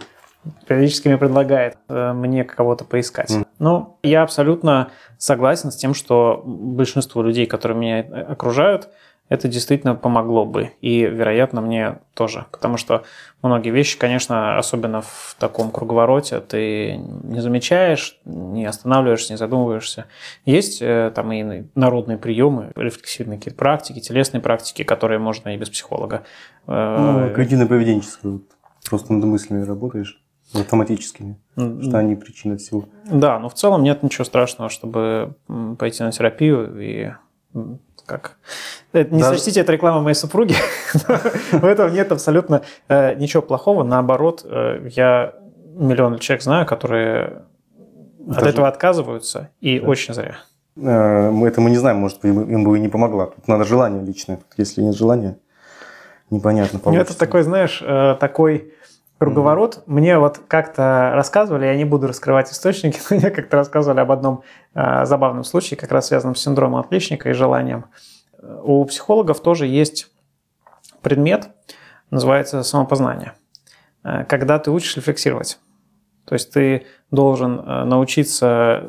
[0.66, 3.31] периодически мне предлагает э, мне кого-то поискать.
[3.31, 3.46] Mm.
[3.59, 8.88] Но я абсолютно согласен с тем, что большинство людей, которые меня окружают,
[9.28, 10.72] это действительно помогло бы.
[10.80, 12.46] И, вероятно, мне тоже.
[12.52, 13.04] Потому что
[13.42, 20.06] многие вещи, конечно, особенно в таком круговороте, ты не замечаешь, не останавливаешься, не задумываешься.
[20.44, 25.70] Есть э, там и народные приемы, рефлексивные какие-то практики, телесные практики, которые можно и без
[25.70, 26.22] психолога.
[26.66, 28.42] Э, ну, когнитивно-поведенческую.
[28.88, 30.22] Просто над мыслями работаешь
[30.54, 32.84] автоматическими, что они причина всего.
[33.10, 35.34] Да, но в целом нет ничего страшного, чтобы
[35.76, 37.12] пойти на терапию и
[38.07, 38.37] как...
[38.92, 39.37] Э, не Даже...
[39.37, 40.55] сочтите это реклама моей супруги.
[41.53, 43.83] В этом нет абсолютно э, ничего плохого.
[43.83, 45.35] Наоборот, э, я
[45.75, 47.42] миллион человек знаю, которые
[48.29, 50.37] от этого отказываются, и очень зря.
[50.75, 53.27] Мы это мы не знаем, может, им бы и не помогла.
[53.27, 54.40] Тут надо желание личное.
[54.57, 55.38] Если нет желания,
[56.31, 57.12] непонятно получится.
[57.12, 57.83] Это такой, знаешь,
[58.19, 58.75] такой
[59.18, 59.76] круговорот.
[59.76, 59.83] Mm-hmm.
[59.87, 64.42] Мне вот как-то рассказывали, я не буду раскрывать источники, но мне как-то рассказывали об одном
[64.74, 67.87] э, забавном случае, как раз связанном с синдромом отличника и желанием.
[68.62, 70.09] У психологов тоже есть
[71.02, 71.48] предмет,
[72.11, 73.33] называется самопознание,
[74.05, 75.59] э, когда ты учишь рефлексировать.
[76.26, 78.88] То есть ты должен э, научиться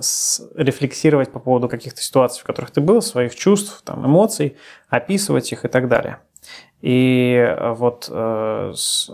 [0.56, 4.58] рефлексировать по поводу каких-то ситуаций, в которых ты был, своих чувств, там, эмоций,
[4.90, 6.20] описывать их и так далее.
[6.82, 9.10] И вот э, с,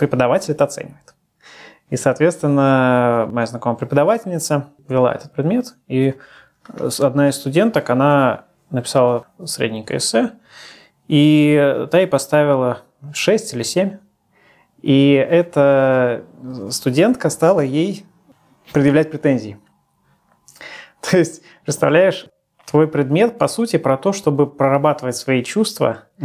[0.00, 1.14] преподаватель это оценивает.
[1.90, 6.14] И, соответственно, моя знакомая преподавательница вела этот предмет, и
[6.98, 10.32] одна из студенток, она написала средненькое эссе,
[11.08, 12.82] и та ей поставила
[13.12, 13.98] 6 или 7.
[14.82, 16.24] И эта
[16.70, 18.06] студентка стала ей
[18.72, 19.58] предъявлять претензии.
[21.10, 22.26] То есть, представляешь,
[22.70, 26.04] твой предмет, по сути, про то, чтобы прорабатывать свои чувства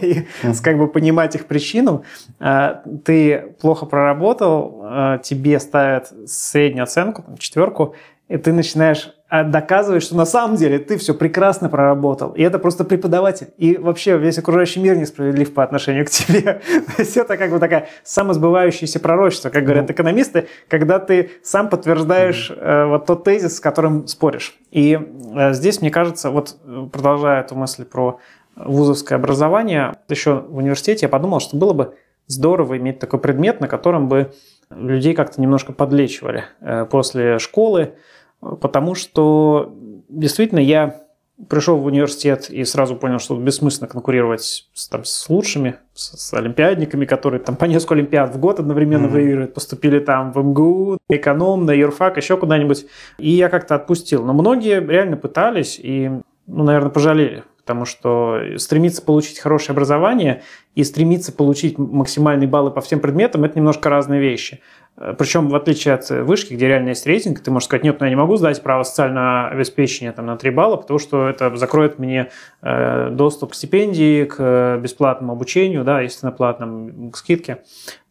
[0.00, 0.26] и
[0.62, 2.04] как бы понимать их причину.
[2.40, 7.94] А, ты плохо проработал, а, тебе ставят среднюю оценку, четверку,
[8.28, 12.30] и ты начинаешь а, доказывать, что на самом деле ты все прекрасно проработал.
[12.30, 13.48] И это просто преподаватель.
[13.58, 16.40] И вообще весь окружающий мир несправедлив по отношению к тебе.
[16.42, 19.92] То есть это как бы такая самосбывающееся пророчество, как говорят ну.
[19.92, 24.56] экономисты, когда ты сам подтверждаешь э, вот тот тезис, с которым споришь.
[24.70, 24.98] И
[25.36, 28.20] э, здесь, мне кажется, вот э, продолжая эту мысль про
[28.56, 31.94] вузовское образование, еще в университете я подумал, что было бы
[32.28, 34.32] здорово иметь такой предмет, на котором бы
[34.70, 37.94] людей как-то немножко подлечивали э, после школы,
[38.40, 39.74] потому что
[40.08, 41.02] действительно я
[41.48, 46.34] пришел в университет и сразу понял, что бессмысленно конкурировать с, там, с лучшими, с, с
[46.34, 49.10] олимпиадниками, которые там по несколько олимпиад в год одновременно mm-hmm.
[49.10, 52.86] выигрывают, поступили там в МГУ, эконом, на юрфак, еще куда-нибудь.
[53.18, 54.24] И я как-то отпустил.
[54.24, 56.10] Но многие реально пытались и,
[56.46, 60.42] ну, наверное, пожалели потому что стремиться получить хорошее образование
[60.74, 64.62] и стремиться получить максимальные баллы по всем предметам– это немножко разные вещи.
[64.98, 68.06] Э, Причем, в отличие от вышки, где реально есть рейтинг, ты можешь сказать, нет, ну
[68.06, 71.98] я не могу сдать право социального обеспечения там, на 3 балла, потому что это закроет
[71.98, 72.30] мне
[72.62, 77.62] э, доступ к стипендии, к бесплатному обучению, да, естественно, платным, к скидке.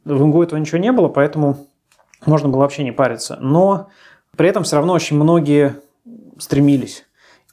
[0.06, 1.68] В МГУ этого ничего не было, поэтому
[2.26, 3.38] можно было вообще не париться.
[3.42, 3.90] Но
[4.36, 5.76] при этом все равно очень многие
[6.38, 7.07] стремились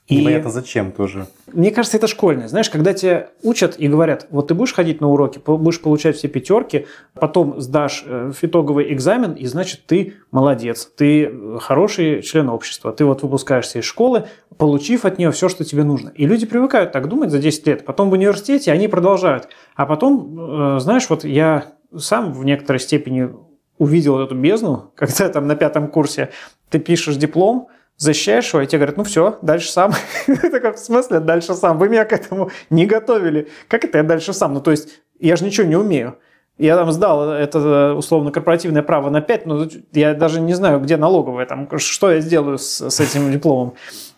[0.06, 1.26] и Непонятно зачем тоже.
[1.50, 2.46] Мне кажется, это школьное.
[2.46, 6.28] Знаешь, когда тебя учат и говорят, вот ты будешь ходить на уроки, будешь получать все
[6.28, 13.06] пятерки, потом сдашь э, итоговый экзамен, и значит ты молодец, ты хороший член общества, ты
[13.06, 14.26] вот выпускаешься из школы,
[14.58, 16.10] получив от нее все, что тебе нужно.
[16.10, 17.84] И люди привыкают так думать за 10 лет.
[17.86, 19.48] Потом в университете они продолжают.
[19.74, 23.30] А потом, э, знаешь, вот я сам в некоторой степени
[23.78, 26.28] увидел эту бездну, когда там на пятом курсе
[26.68, 29.92] ты пишешь диплом, защищаешь его, и тебе говорят, ну все, дальше сам.
[30.26, 31.78] Такой, в смысле дальше сам?
[31.78, 33.48] Вы меня к этому не готовили.
[33.68, 34.54] Как это я дальше сам?
[34.54, 36.18] Ну, то есть, я же ничего не умею.
[36.57, 40.96] Я там сдал это условно корпоративное право на 5, но я даже не знаю, где
[40.96, 43.74] налоговая, там, что я сделаю с, с этим дипломом.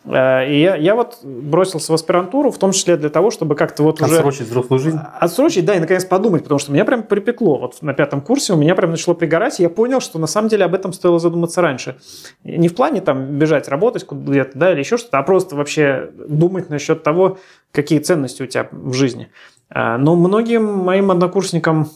[0.07, 3.83] Э, и я, я вот бросился в аспирантуру, в том числе для того, чтобы как-то
[3.83, 4.17] вот уже...
[4.17, 4.99] Отсрочить взрослую жизнь?
[5.21, 7.59] Отсрочить, да, и наконец подумать, потому что меня прям припекло.
[7.59, 10.49] Вот на пятом курсе у меня прям начало пригорать, и я понял, что на самом
[10.49, 11.97] деле об этом стоило задуматься раньше.
[12.45, 16.71] Не в плане там бежать работать куда-то, да, или еще что-то, а просто вообще думать
[16.71, 17.39] насчет того,
[17.73, 19.31] какие ценности у тебя в жизни.
[19.75, 21.91] Э, но многим моим однокурсникам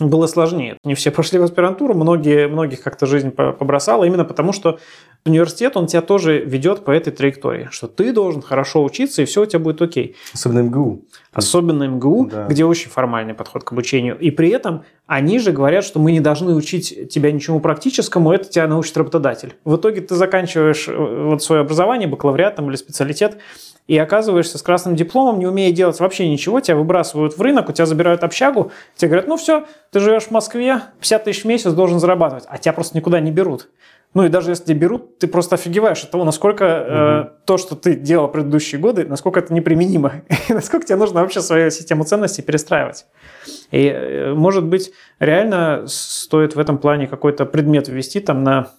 [0.00, 0.78] было сложнее.
[0.84, 4.78] Не все прошли в аспирантуру, многие, многих как-то жизнь побросала, именно потому что
[5.24, 9.42] университет, он тебя тоже ведет по этой траектории, что ты должен хорошо учиться, и все
[9.42, 10.16] у тебя будет окей.
[10.32, 11.02] Особенно МГУ.
[11.32, 12.46] Особенно МГУ, да.
[12.46, 14.18] где очень формальный подход к обучению.
[14.18, 18.48] И при этом они же говорят, что мы не должны учить тебя ничему практическому, это
[18.48, 19.54] тебя научит работодатель.
[19.64, 23.38] В итоге ты заканчиваешь э, вот свое образование, бакалавриат там, или специалитет,
[23.86, 27.72] и оказываешься с красным дипломом, не умея делать вообще ничего, тебя выбрасывают в рынок, у
[27.72, 31.72] тебя забирают общагу, тебе говорят, ну все, ты живешь в Москве, 50 тысяч в месяц
[31.72, 33.68] должен зарабатывать, а тебя просто никуда не берут.
[34.14, 36.94] Ну и даже если тебя берут, ты просто офигеваешь от того, насколько угу.
[36.94, 41.40] э, то, что ты делал предыдущие годы, насколько это неприменимо, и насколько тебе нужно вообще
[41.40, 43.06] свою систему ценностей перестраивать.
[43.70, 48.70] И, э, может быть, реально стоит в этом плане какой-то предмет ввести там на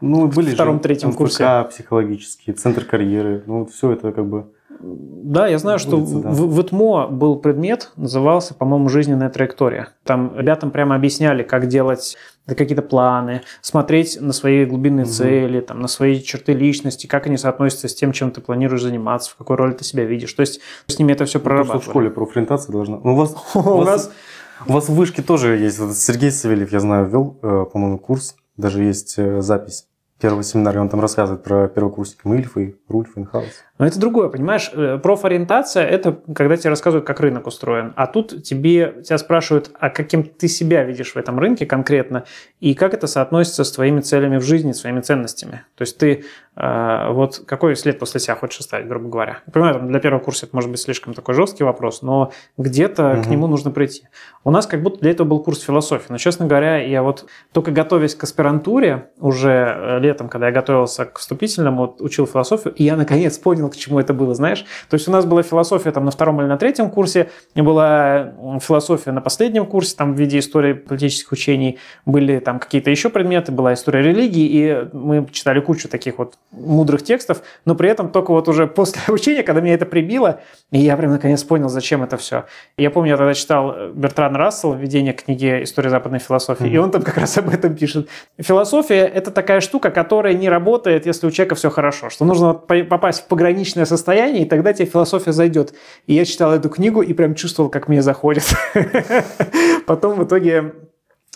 [0.00, 1.64] ну, были втором-третьем курсе.
[1.70, 6.30] психологические, центр карьеры, ну, все это как бы да, я знаю, что да.
[6.30, 9.88] в, в ИТМО был предмет, назывался, по-моему, «Жизненная траектория».
[10.04, 15.12] Там ребятам прямо объясняли, как делать какие-то планы, смотреть на свои глубинные угу.
[15.12, 19.30] цели, там, на свои черты личности, как они соотносятся с тем, чем ты планируешь заниматься,
[19.30, 20.32] в какой роли ты себя видишь.
[20.32, 21.80] То есть с ними это все прорабатывали.
[21.80, 22.98] в школе профориентация должна...
[23.02, 24.10] Ну, у вас, у нас...
[24.66, 25.76] У вас в вышке тоже есть.
[25.94, 28.36] Сергей Савельев, я знаю, вел, э, по-моему, курс.
[28.56, 29.86] Даже есть э, запись
[30.20, 33.64] первого семинара, он там рассказывает про первокурсника Мильфа и Рульфа и Хаус.
[33.78, 34.70] Но это другое, понимаешь?
[34.72, 37.92] Э, профориентация– это когда тебе рассказывают, как рынок устроен.
[37.96, 42.24] А тут тебе, тебя спрашивают, а каким ты себя видишь в этом рынке конкретно,
[42.60, 45.64] и как это соотносится с твоими целями в жизни, своими ценностями.
[45.74, 46.24] То есть ты
[46.56, 49.40] вот какой след после себя хочешь оставить, грубо говоря.
[49.46, 53.12] Я понимаю, там, для первого курса это может быть слишком такой жесткий вопрос, но где-то
[53.12, 53.22] угу.
[53.24, 54.08] к нему нужно прийти.
[54.42, 56.06] У нас как будто для этого был курс философии.
[56.08, 61.04] Но, честно говоря, я вот только готовясь к аспирантуре, уже э, летом, когда я готовился
[61.04, 64.64] к вступительному, учил философию, и я наконец понял, понял, к чему это было, знаешь.
[64.88, 68.32] То есть у нас была философия там на втором или на третьем курсе, и была
[68.60, 73.52] философия на последнем курсе, там в виде истории политических учений, были там какие-то еще предметы,
[73.52, 78.30] была история религии, и мы читали кучу таких вот мудрых текстов, но при этом только
[78.30, 80.40] вот уже после обучения, когда меня это прибило,
[80.70, 82.44] и я прям наконец понял, зачем это все.
[82.76, 86.74] Я помню, я тогда читал Бертран Рассел «Введение к книге «История западной философии», mm-hmm.
[86.74, 88.08] и он там как раз об этом пишет.
[88.38, 93.22] Философия– это такая штука, которая не работает, если у человека все хорошо, что нужно попасть
[93.22, 95.74] в пограничное состояние, и тогда тебе философия зайдет.
[96.06, 98.44] И я читал эту книгу и прям чувствовал, как мне заходит.
[99.86, 100.72] Потом в итоге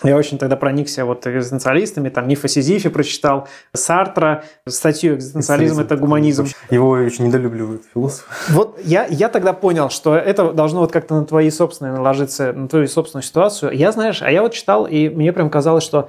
[0.03, 5.97] я очень тогда проникся вот экзистенциалистами, там миф о Сизифе прочитал, Сартра, статью «Экзистенциализм– это
[5.97, 6.47] гуманизм».
[6.71, 8.25] Его очень недолюбливают философы.
[8.51, 12.69] Вот я, я тогда понял, что это должно вот как-то на твои собственные наложиться, на
[12.69, 13.73] твою собственную ситуацию.
[13.73, 16.09] Я, знаешь, а я вот читал, и мне прям казалось, что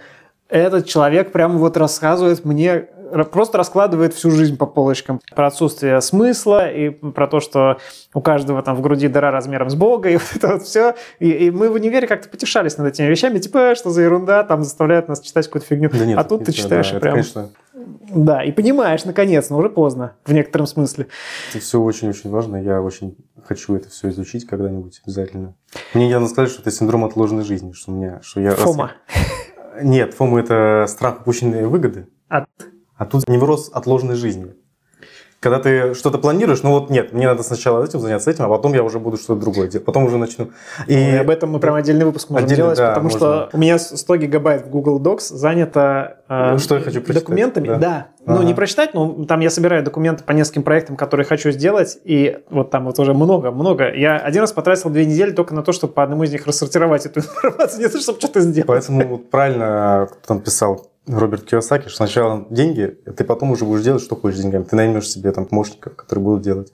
[0.50, 2.88] этот человек прямо вот рассказывает мне
[3.32, 5.20] просто раскладывает всю жизнь по полочкам.
[5.36, 7.78] Про отсутствие смысла и про то, что
[8.14, 10.96] у каждого там в груди дыра размером с Бога, и вот это вот все.
[11.20, 14.44] И, и мы в универе как-то потешались над этими вещами, типа, «Э, что за ерунда,
[14.44, 15.90] там заставляют нас читать какую-то фигню.
[15.92, 17.14] Да нет, а тут ты читаешь да, прям...
[17.14, 17.50] конечно...
[17.74, 21.08] Да, и понимаешь, наконец, но уже поздно, в некотором смысле.
[21.52, 25.56] Это все очень-очень важно, я очень хочу это все изучить когда-нибудь обязательно.
[25.94, 28.20] Мне недавно сказали, что это синдром отложенной жизни, что у меня...
[28.22, 28.92] Что я Фома.
[29.08, 29.84] Раз...
[29.84, 32.08] Нет, фома– это страх упущенной выгоды.
[32.28, 32.46] От?
[33.02, 34.54] А тут невроз отложенной жизни.
[35.40, 38.76] Когда ты что-то планируешь, ну вот нет, мне надо сначала этим заняться этим, а потом
[38.76, 39.84] я уже буду что-то другое делать.
[39.84, 40.52] Потом уже начну.
[40.86, 43.20] И ну, об этом мы прям отдельный выпуск можем отдельный, делать, да, потому можно.
[43.20, 47.70] что у меня 100 гигабайт в Google Docs занято э, что я хочу документами.
[47.70, 47.78] Да.
[47.78, 48.08] да.
[48.24, 48.40] Ага.
[48.40, 52.38] Ну, не прочитать, но там я собираю документы по нескольким проектам, которые хочу сделать, и
[52.52, 53.92] вот там вот уже много-много.
[53.96, 57.08] Я один раз потратил две недели только на то, чтобы по одному из них рассортировать
[57.08, 58.68] эту информацию, не то, чтобы что-то сделать.
[58.68, 63.84] Поэтому правильно кто там писал, Роберт Киосаки, что сначала деньги, а ты потом уже будешь
[63.84, 64.64] делать, что хочешь с деньгами.
[64.64, 66.72] Ты наймешь себе там помощников, которые будут делать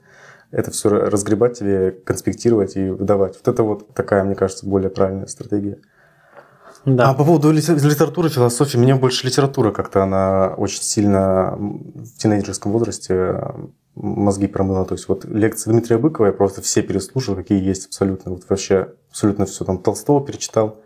[0.50, 3.34] это все разгребать тебе, конспектировать и выдавать.
[3.34, 5.78] Вот это вот такая, мне кажется, более правильная стратегия.
[6.84, 7.10] Да.
[7.10, 13.42] А по поводу литературы, философии, мне больше литература как-то, она очень сильно в тинейджерском возрасте
[13.94, 14.86] мозги промыла.
[14.86, 18.30] То есть вот лекции Дмитрия Быкова я просто все переслушал, какие есть абсолютно.
[18.32, 20.80] Вот вообще абсолютно все там Толстого перечитал.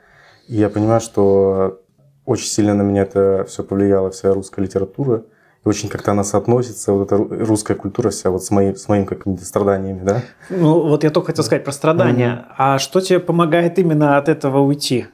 [0.48, 1.81] И я понимаю, что
[2.24, 5.24] очень сильно на меня это все повлияло, вся русская литература.
[5.64, 9.04] И очень как-то она соотносится, вот эта русская культура вся вот с, моим, с моими
[9.04, 10.22] какими-то страданиями, да?
[10.50, 12.46] Ну, вот я только хотел сказать про страдания.
[12.48, 12.54] Mm-hmm.
[12.58, 15.06] А что тебе помогает именно от этого уйти?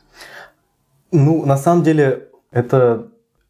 [1.12, 3.08] Ну, на самом деле, это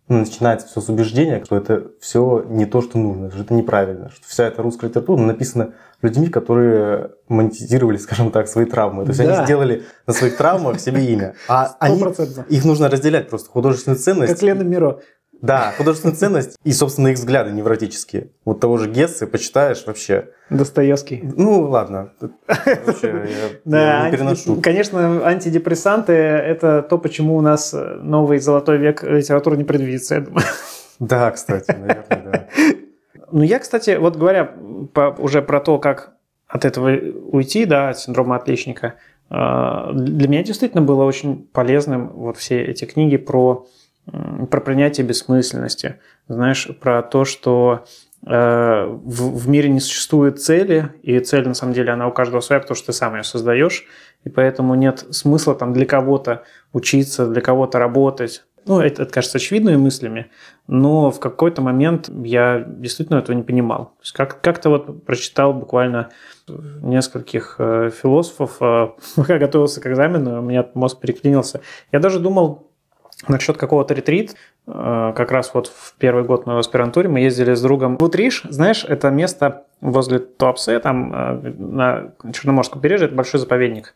[0.09, 4.27] начинается все с убеждения, что это все не то, что нужно, что это неправильно, что
[4.27, 9.05] вся эта русская литература написана людьми, которые монетизировали, скажем так, свои травмы.
[9.05, 9.37] То есть да.
[9.37, 11.35] они сделали на своих травмах себе имя.
[11.49, 12.03] А они,
[12.49, 14.33] их нужно разделять просто художественную ценность.
[14.33, 15.01] Как Лена Миро.
[15.41, 18.31] Да, художественную ценность и, собственно, их взгляды невротические.
[18.45, 20.31] Вот того же Гессы почитаешь вообще.
[20.51, 21.21] Достоевский.
[21.23, 22.13] Ну, ладно.
[23.65, 24.11] Да,
[24.63, 30.45] конечно, антидепрессанты– это то, почему у нас новый золотой век литературы не предвидится, я думаю.
[30.99, 32.49] Да, кстати, наверное, да.
[33.31, 34.55] Ну, я, кстати, вот говоря
[35.19, 36.15] уже про то, как
[36.47, 38.95] от этого уйти, да, от синдрома отличника,
[39.31, 43.67] а, для меня действительно было очень полезным вот все эти книги про,
[44.51, 45.97] про принятие бессмысленности,
[46.29, 47.85] знаешь, про то, что
[48.27, 52.61] э, в, мире не существует цели, и цель на самом деле она у каждого своя,
[52.61, 53.85] потому что ты сам ее создаешь,
[54.25, 59.39] и поэтому нет смысла там для кого-то учиться, для кого-то работать, ну, это, это кажется
[59.39, 60.31] очевидными мыслями,
[60.67, 63.87] но в какой-то момент я действительно этого не понимал.
[63.97, 66.11] То есть как, как-то вот прочитал буквально
[66.47, 71.63] нескольких э, философов, э, пока готовился к экзамену, у меня мозг переклинился.
[71.93, 72.68] Я даже думал
[73.27, 77.63] насчет какого-то ретрит, э, как раз вот в первый год моего аспирантуре мы ездили с
[77.63, 83.41] другом в Утриш, знаешь, это место возле Туапсе, там э, на Черноморском побережье, это большой
[83.41, 83.95] заповедник.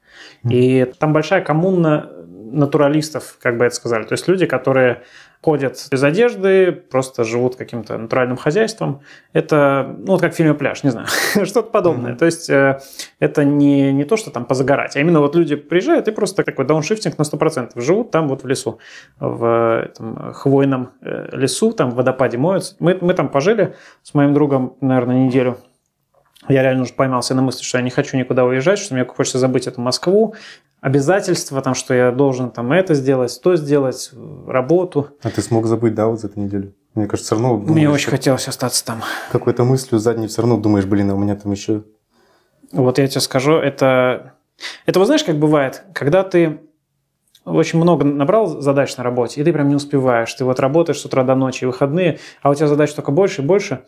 [0.49, 2.11] И там большая коммуна
[2.53, 4.05] натуралистов, как бы это сказали.
[4.05, 5.03] То есть люди, которые
[5.43, 9.01] ходят без одежды, просто живут каким-то натуральным хозяйством.
[9.33, 11.09] Это, ну, вот как в фильме «Пляж», не знаю,
[11.45, 12.13] что-то подобное.
[12.13, 12.19] Mm-hmm.
[12.19, 12.81] То есть э,
[13.19, 16.65] это не, не то, что там позагорать, а именно вот люди приезжают и просто такой
[16.65, 17.81] дауншифтинг на 100%.
[17.81, 18.79] Живут там вот в лесу,
[19.19, 22.77] в этом хвойном э, лесу, там в водопаде моются.
[22.79, 25.59] Мы, мы там пожили с моим другом, наверное, неделю
[26.49, 29.39] я реально уже поймался на мысли, что я не хочу никуда уезжать, что мне хочется
[29.39, 30.35] забыть эту Москву,
[30.81, 34.11] обязательства, там, что я должен там это сделать, то сделать,
[34.47, 35.11] работу.
[35.23, 36.75] А ты смог забыть, да, вот за эту неделю?
[36.95, 37.57] Мне кажется, все равно...
[37.59, 39.03] Думаешь, Мне очень хотелось остаться там.
[39.31, 41.85] Какой-то мыслью задней все равно думаешь, блин, а у меня там еще...
[42.73, 44.35] Вот я тебе скажу, это...
[44.85, 46.61] Это вот знаешь, как бывает, когда ты
[47.45, 50.33] очень много набрал задач на работе, и ты прям не успеваешь.
[50.35, 53.45] Ты вот работаешь с утра до ночи, выходные, а у тебя задач только больше и
[53.45, 53.85] больше.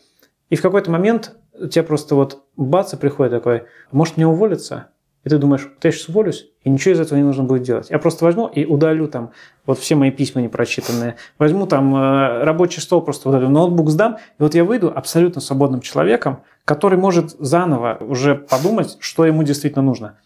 [0.50, 4.88] И в какой-то момент у тебя просто вот бац, и приходит такой, может мне уволиться?
[5.24, 7.88] и ты думаешь, я сейчас уволюсь, и ничего из этого не нужно будет делать.
[7.90, 9.32] Я просто возьму и удалю там
[9.64, 14.42] вот все мои письма непрочитанные, возьму там э, рабочий стол, просто удалю, ноутбук сдам, и
[14.42, 20.18] вот я выйду абсолютно свободным человеком, который может заново уже подумать, что ему действительно нужно.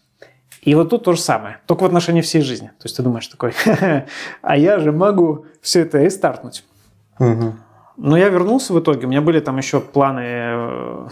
[0.63, 2.67] И вот тут то же самое, только в отношении всей жизни.
[2.67, 3.53] То есть ты думаешь такой,
[4.41, 6.65] а я же могу все это и стартнуть.
[8.01, 11.07] Но я вернулся в итоге, у меня были там еще планы э,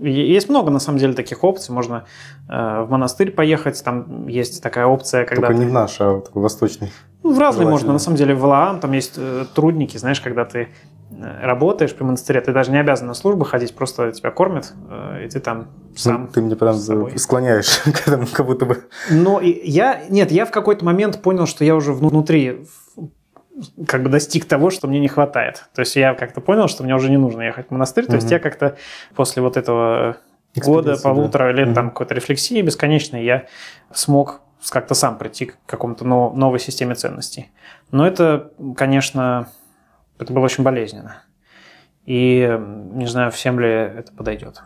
[0.00, 1.74] есть много, на самом деле, таких опций.
[1.74, 2.04] Можно
[2.48, 5.46] э, в монастырь поехать, там есть такая опция, когда...
[5.46, 5.64] Только ты...
[5.64, 6.90] не в наш, а такой восточный.
[7.22, 7.92] Ну, в разные можно.
[7.92, 10.68] На самом деле, в Валаам там есть э, трудники, знаешь, когда ты
[11.10, 15.26] э, работаешь при монастыре, ты даже не обязан на службу ходить, просто тебя кормят, э,
[15.26, 16.22] и ты там ну, сам.
[16.22, 16.74] Ну, ты мне прям
[17.16, 18.84] склоняешь к этому, как будто бы.
[19.10, 22.66] Ну, и я, нет, я в какой-то момент понял, что я уже внутри
[23.86, 25.64] как бы достиг того, что мне не хватает.
[25.74, 28.06] То есть я как-то понял, что мне уже не нужно ехать в монастырь.
[28.06, 28.76] То есть я как-то
[29.14, 30.16] после вот этого
[30.56, 31.52] года, полутора да.
[31.52, 31.74] лет угу.
[31.74, 33.46] там какой-то рефлексии бесконечной, я
[33.92, 34.40] смог
[34.70, 37.50] как-то сам прийти к какому-то новой системе ценностей.
[37.90, 39.48] Но это, конечно,
[40.18, 41.22] это было очень болезненно.
[42.04, 42.58] И
[42.92, 44.62] не знаю, всем ли это подойдет.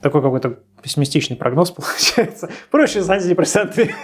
[0.00, 2.50] Такой какой-то пессимистичный прогноз получается.
[2.70, 3.94] Проще с антидепрессантами.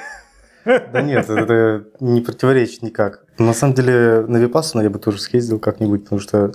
[0.93, 3.25] Да нет, это не противоречит никак.
[3.39, 6.53] На самом деле на Випассану я бы тоже съездил как-нибудь, потому что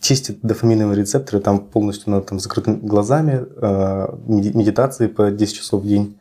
[0.00, 5.86] чистит дофаминовые рецепторы, там полностью надо там закрытыми глазами, э, медитации по 10 часов в
[5.86, 6.18] день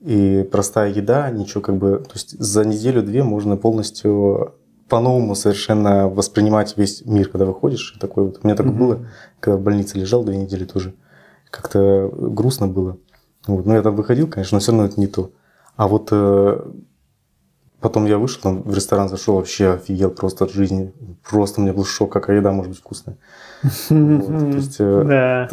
[0.00, 1.98] и простая еда, ничего как бы...
[1.98, 4.54] То есть за неделю-две можно полностью
[4.88, 7.96] по-новому совершенно воспринимать весь мир, когда выходишь.
[8.00, 8.40] Такой вот.
[8.42, 8.78] У меня такое mm-hmm.
[8.78, 9.06] было,
[9.38, 10.94] когда в больнице лежал две недели тоже.
[11.50, 12.96] Как-то грустно было.
[13.46, 13.66] Вот.
[13.66, 15.30] Но я там выходил, конечно, но все равно это не то.
[15.80, 16.60] А вот э,
[17.80, 20.92] потом я вышел, там в ресторан зашел, вообще офигел просто от жизни.
[21.26, 23.16] Просто у меня был шок, какая еда может быть вкусная.
[23.88, 25.48] То есть э,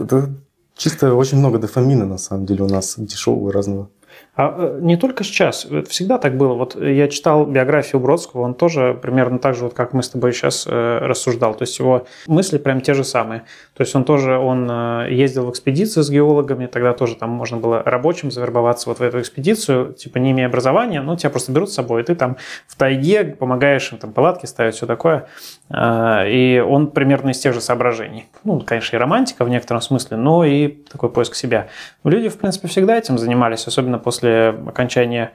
[0.75, 3.89] чисто очень много дофамина на самом деле у нас дешевого разного.
[4.37, 6.53] А э, не только сейчас, это всегда так было.
[6.53, 10.31] Вот я читал биографию Бродского, он тоже примерно так же, вот как мы с тобой
[10.31, 11.55] сейчас э, рассуждал.
[11.55, 13.45] То есть его мысли прям те же самые.
[13.73, 17.57] То есть он тоже он э, ездил в экспедиции с геологами, тогда тоже там можно
[17.57, 21.71] было рабочим завербоваться вот в эту экспедицию, типа не имея образования, но тебя просто берут
[21.71, 22.37] с собой, и ты там
[22.67, 25.27] в тайге помогаешь им там палатки ставить, все такое.
[25.69, 28.27] Э, и он примерно из тех же соображений.
[28.43, 31.67] Ну, конечно, и романтика в некотором смысле, но и такой поиск себя.
[32.03, 35.31] Люди, в принципе, всегда этим занимались, особенно после окончания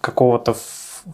[0.00, 0.54] какого-то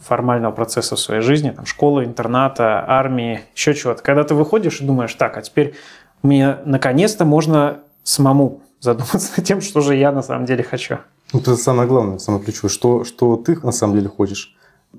[0.03, 4.03] формального процесса в своей жизни, там, школы, интерната, армии, еще чего-то.
[4.03, 5.75] Когда ты выходишь и думаешь, так, а теперь
[6.23, 10.99] мне наконец-то можно самому задуматься над тем, что же я на самом деле хочу.
[11.33, 14.57] Ну, это самое главное, самое ключевое, что, что ты на самом деле хочешь.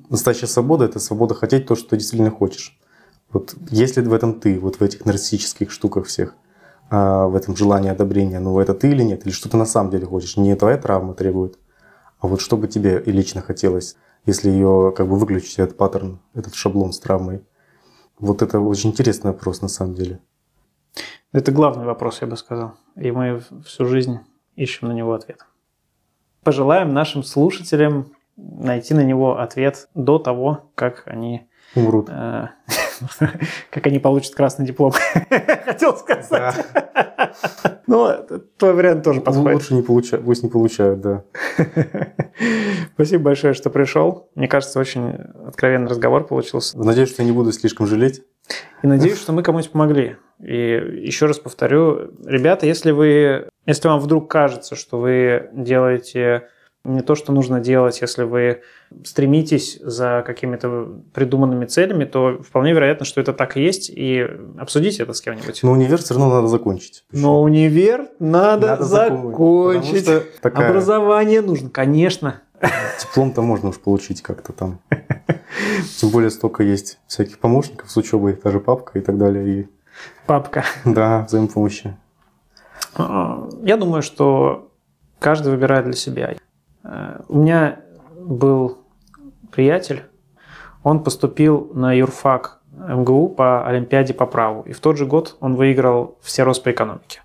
[0.10, 2.78] Настоящая свобода– это свобода хотеть то, что ты действительно хочешь.
[3.34, 6.36] Вот если в этом ты, вот в этих нарциссических штуках всех,
[6.90, 9.92] а, в этом желании одобрения, ну это ты или нет, или что ты на самом
[9.92, 11.58] деле хочешь, не твоя травма требует,
[12.20, 16.20] а вот что бы тебе и лично хотелось, если ее как бы выключить, этот паттерн,
[16.34, 17.44] этот шаблон с травмой?
[18.20, 20.20] Вот это очень интересный вопрос на самом деле.
[21.32, 22.74] Это главный вопрос, я бы сказал.
[22.96, 24.20] И мы всю жизнь
[24.56, 25.46] ищем на него ответ.
[26.44, 32.10] Пожелаем нашим слушателям найти на него ответ до того, как они умрут.
[32.10, 32.50] Э,
[33.70, 34.94] как они получат красный диплом.
[35.66, 36.56] Хотел сказать.
[37.88, 38.10] Ну,
[38.58, 39.54] твой вариант тоже подходит.
[39.54, 41.24] Лучше не получают, пусть не получают, да.
[42.94, 44.30] Спасибо большое, что пришел.
[44.36, 45.10] Мне кажется, очень
[45.48, 46.78] откровенный разговор получился.
[46.78, 48.24] Надеюсь, что я не буду слишком жалеть.
[48.84, 50.18] И надеюсь, что мы кому-нибудь помогли.
[50.40, 50.56] И
[51.04, 56.48] еще раз повторю, ребята, если вы, если вам вдруг кажется, что вы делаете
[56.84, 58.62] не то, что нужно делать, если вы
[59.04, 64.28] стремитесь за какими-то придуманными целями, то вполне вероятно, что это так и есть, и
[64.58, 65.62] обсудите это с кем-нибудь.
[65.62, 67.04] Но универ все равно надо закончить.
[67.12, 70.10] Но универ надо, надо закончить.
[70.42, 70.70] Такая...
[70.70, 72.42] Образование нужно, конечно.
[73.00, 74.80] Диплом-то можно уж получить как-то там.
[75.98, 79.62] Тем более столько есть всяких помощников с учебой, та же папка и так далее.
[79.62, 79.68] И...
[80.26, 80.64] Папка.
[80.86, 81.96] Да, взаимопомощи.
[82.96, 84.72] А, я думаю, что
[85.20, 86.36] каждый выбирает для себя.
[86.84, 87.80] Э, у меня
[88.16, 88.80] был
[89.52, 90.04] приятель,
[90.84, 94.64] он поступил на юрфак МГУ по Олимпиаде по праву.
[94.64, 97.22] И в тот же год он выиграл все рост по экономике.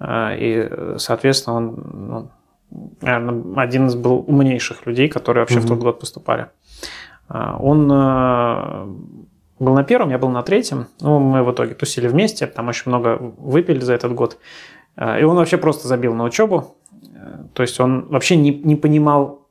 [0.00, 2.30] Э, и, соответственно, он,
[2.70, 5.62] ну, наверное, один из был умнейших людей, которые вообще mm-hmm.
[5.62, 6.48] в тот год поступали.
[7.28, 7.88] Э, он
[9.58, 10.86] был на первом, я был на третьем.
[11.00, 14.38] Ну, мы в итоге тусили вместе, там очень много выпили за этот год.
[14.96, 16.77] И он вообще просто забил на учебу.
[17.54, 19.48] То есть он вообще не, не понимал,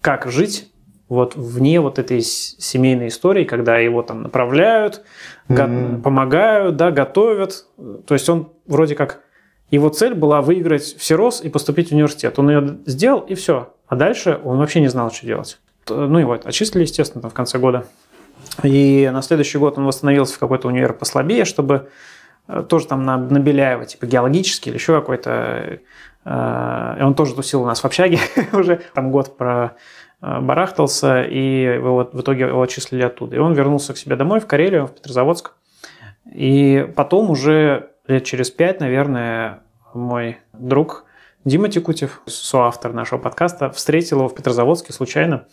[0.00, 0.70] как жить
[1.08, 5.02] вот вне вот этой семейной истории, когда его там направляют,
[5.48, 6.02] mm-hmm.
[6.02, 7.66] помогают, да, готовят.
[8.06, 9.20] То есть он вроде как
[9.70, 12.38] его цель была выиграть всерос и поступить в университет.
[12.38, 13.74] Он ее сделал и все.
[13.86, 15.58] А дальше он вообще не знал, что делать.
[15.88, 17.86] Ну и вот, отчислили, естественно, там в конце года.
[18.62, 21.88] И на следующий год он восстановился в какой-то универ послабее, чтобы
[22.68, 25.80] тоже там на, на Беляева, типа геологический или еще какой-то.
[26.24, 28.18] Э, и он тоже тусил у нас в общаге
[28.52, 28.82] уже.
[28.94, 29.76] Там год про
[30.20, 33.36] э, барахтался, и вот в итоге его отчислили оттуда.
[33.36, 35.52] И он вернулся к себе домой в Карелию, в Петрозаводск.
[36.32, 39.60] И потом уже лет через пять, наверное,
[39.94, 41.04] мой друг
[41.44, 45.46] Дима Текутев, соавтор нашего подкаста, встретил его в Петрозаводске случайно.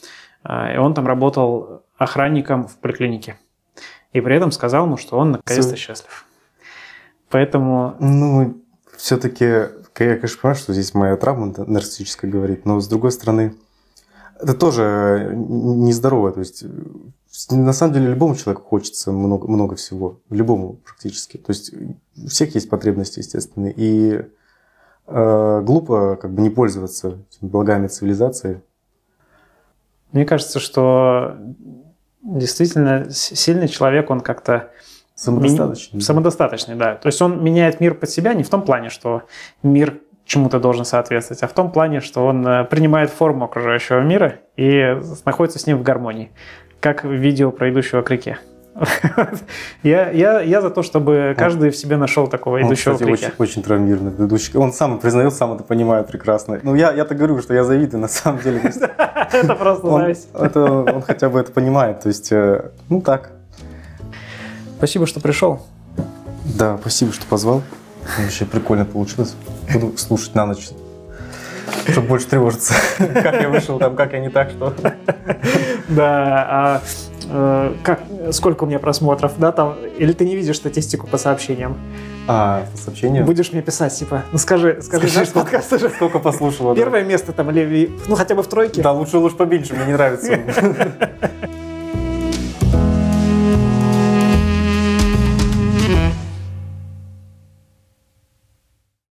[0.44, 3.38] И он там работал охранником в поликлинике.
[4.14, 6.26] И при этом сказал ему, что он наконец-то счастлив.
[7.32, 7.96] Поэтому...
[8.00, 8.62] Ну,
[8.98, 13.56] все-таки, я, конечно, понимаю, что здесь моя травма нарциссическая говорит, но с другой стороны,
[14.40, 16.32] это тоже нездорово.
[16.34, 16.64] То есть,
[17.50, 20.20] на самом деле, любому человеку хочется много, много всего.
[20.30, 21.38] Любому практически.
[21.38, 21.74] То есть,
[22.18, 23.68] у всех есть потребности, естественно.
[23.68, 24.26] И
[25.08, 28.62] э, глупо как бы не пользоваться благами цивилизации.
[30.12, 31.38] Мне кажется, что
[32.22, 34.72] действительно сильный человек, он как-то...
[35.22, 35.98] Самодостаточный.
[35.98, 36.02] Ми...
[36.02, 36.96] Самодостаточный, да.
[36.96, 39.22] То есть он меняет мир под себя не в том плане, что
[39.62, 44.40] мир чему-то должен соответствовать, а в том плане, что он э, принимает форму окружающего мира
[44.56, 46.32] и находится с ним в гармонии,
[46.80, 48.40] как в видео про идущего к реке.
[49.84, 53.12] я, я, я за то, чтобы каждый в себе нашел такого он, идущего кстати.
[53.12, 54.58] Очень, очень травмированный идущий.
[54.58, 56.60] Он сам признает, сам это понимает прекрасно.
[56.64, 58.60] Ну, я, я так говорю, что я завидую, на самом деле.
[59.34, 60.30] Это просто зависть.
[60.34, 62.00] Он хотя бы это понимает.
[62.02, 63.41] То есть, э, ну так.
[64.82, 65.60] Спасибо, что пришел.
[66.58, 67.62] Да, спасибо, что позвал.
[68.18, 69.36] Вообще прикольно получилось.
[69.72, 70.70] Буду слушать на ночь
[71.88, 74.74] чтобы больше тревожиться, как я вышел там, как я не так, что.
[75.88, 76.82] Да, а
[77.30, 78.02] э, как,
[78.32, 81.78] сколько у меня просмотров, да, там, или ты не видишь статистику по сообщениям?
[82.28, 83.26] А, по сообщениям?
[83.26, 85.90] Будешь мне писать, типа, ну скажи, скажи, скажи наш подкаст уже.
[85.90, 88.82] Сколько послушала, Первое место там, или, ну, хотя бы в тройке.
[88.82, 90.40] Да, лучше, лучше поменьше, мне не нравится.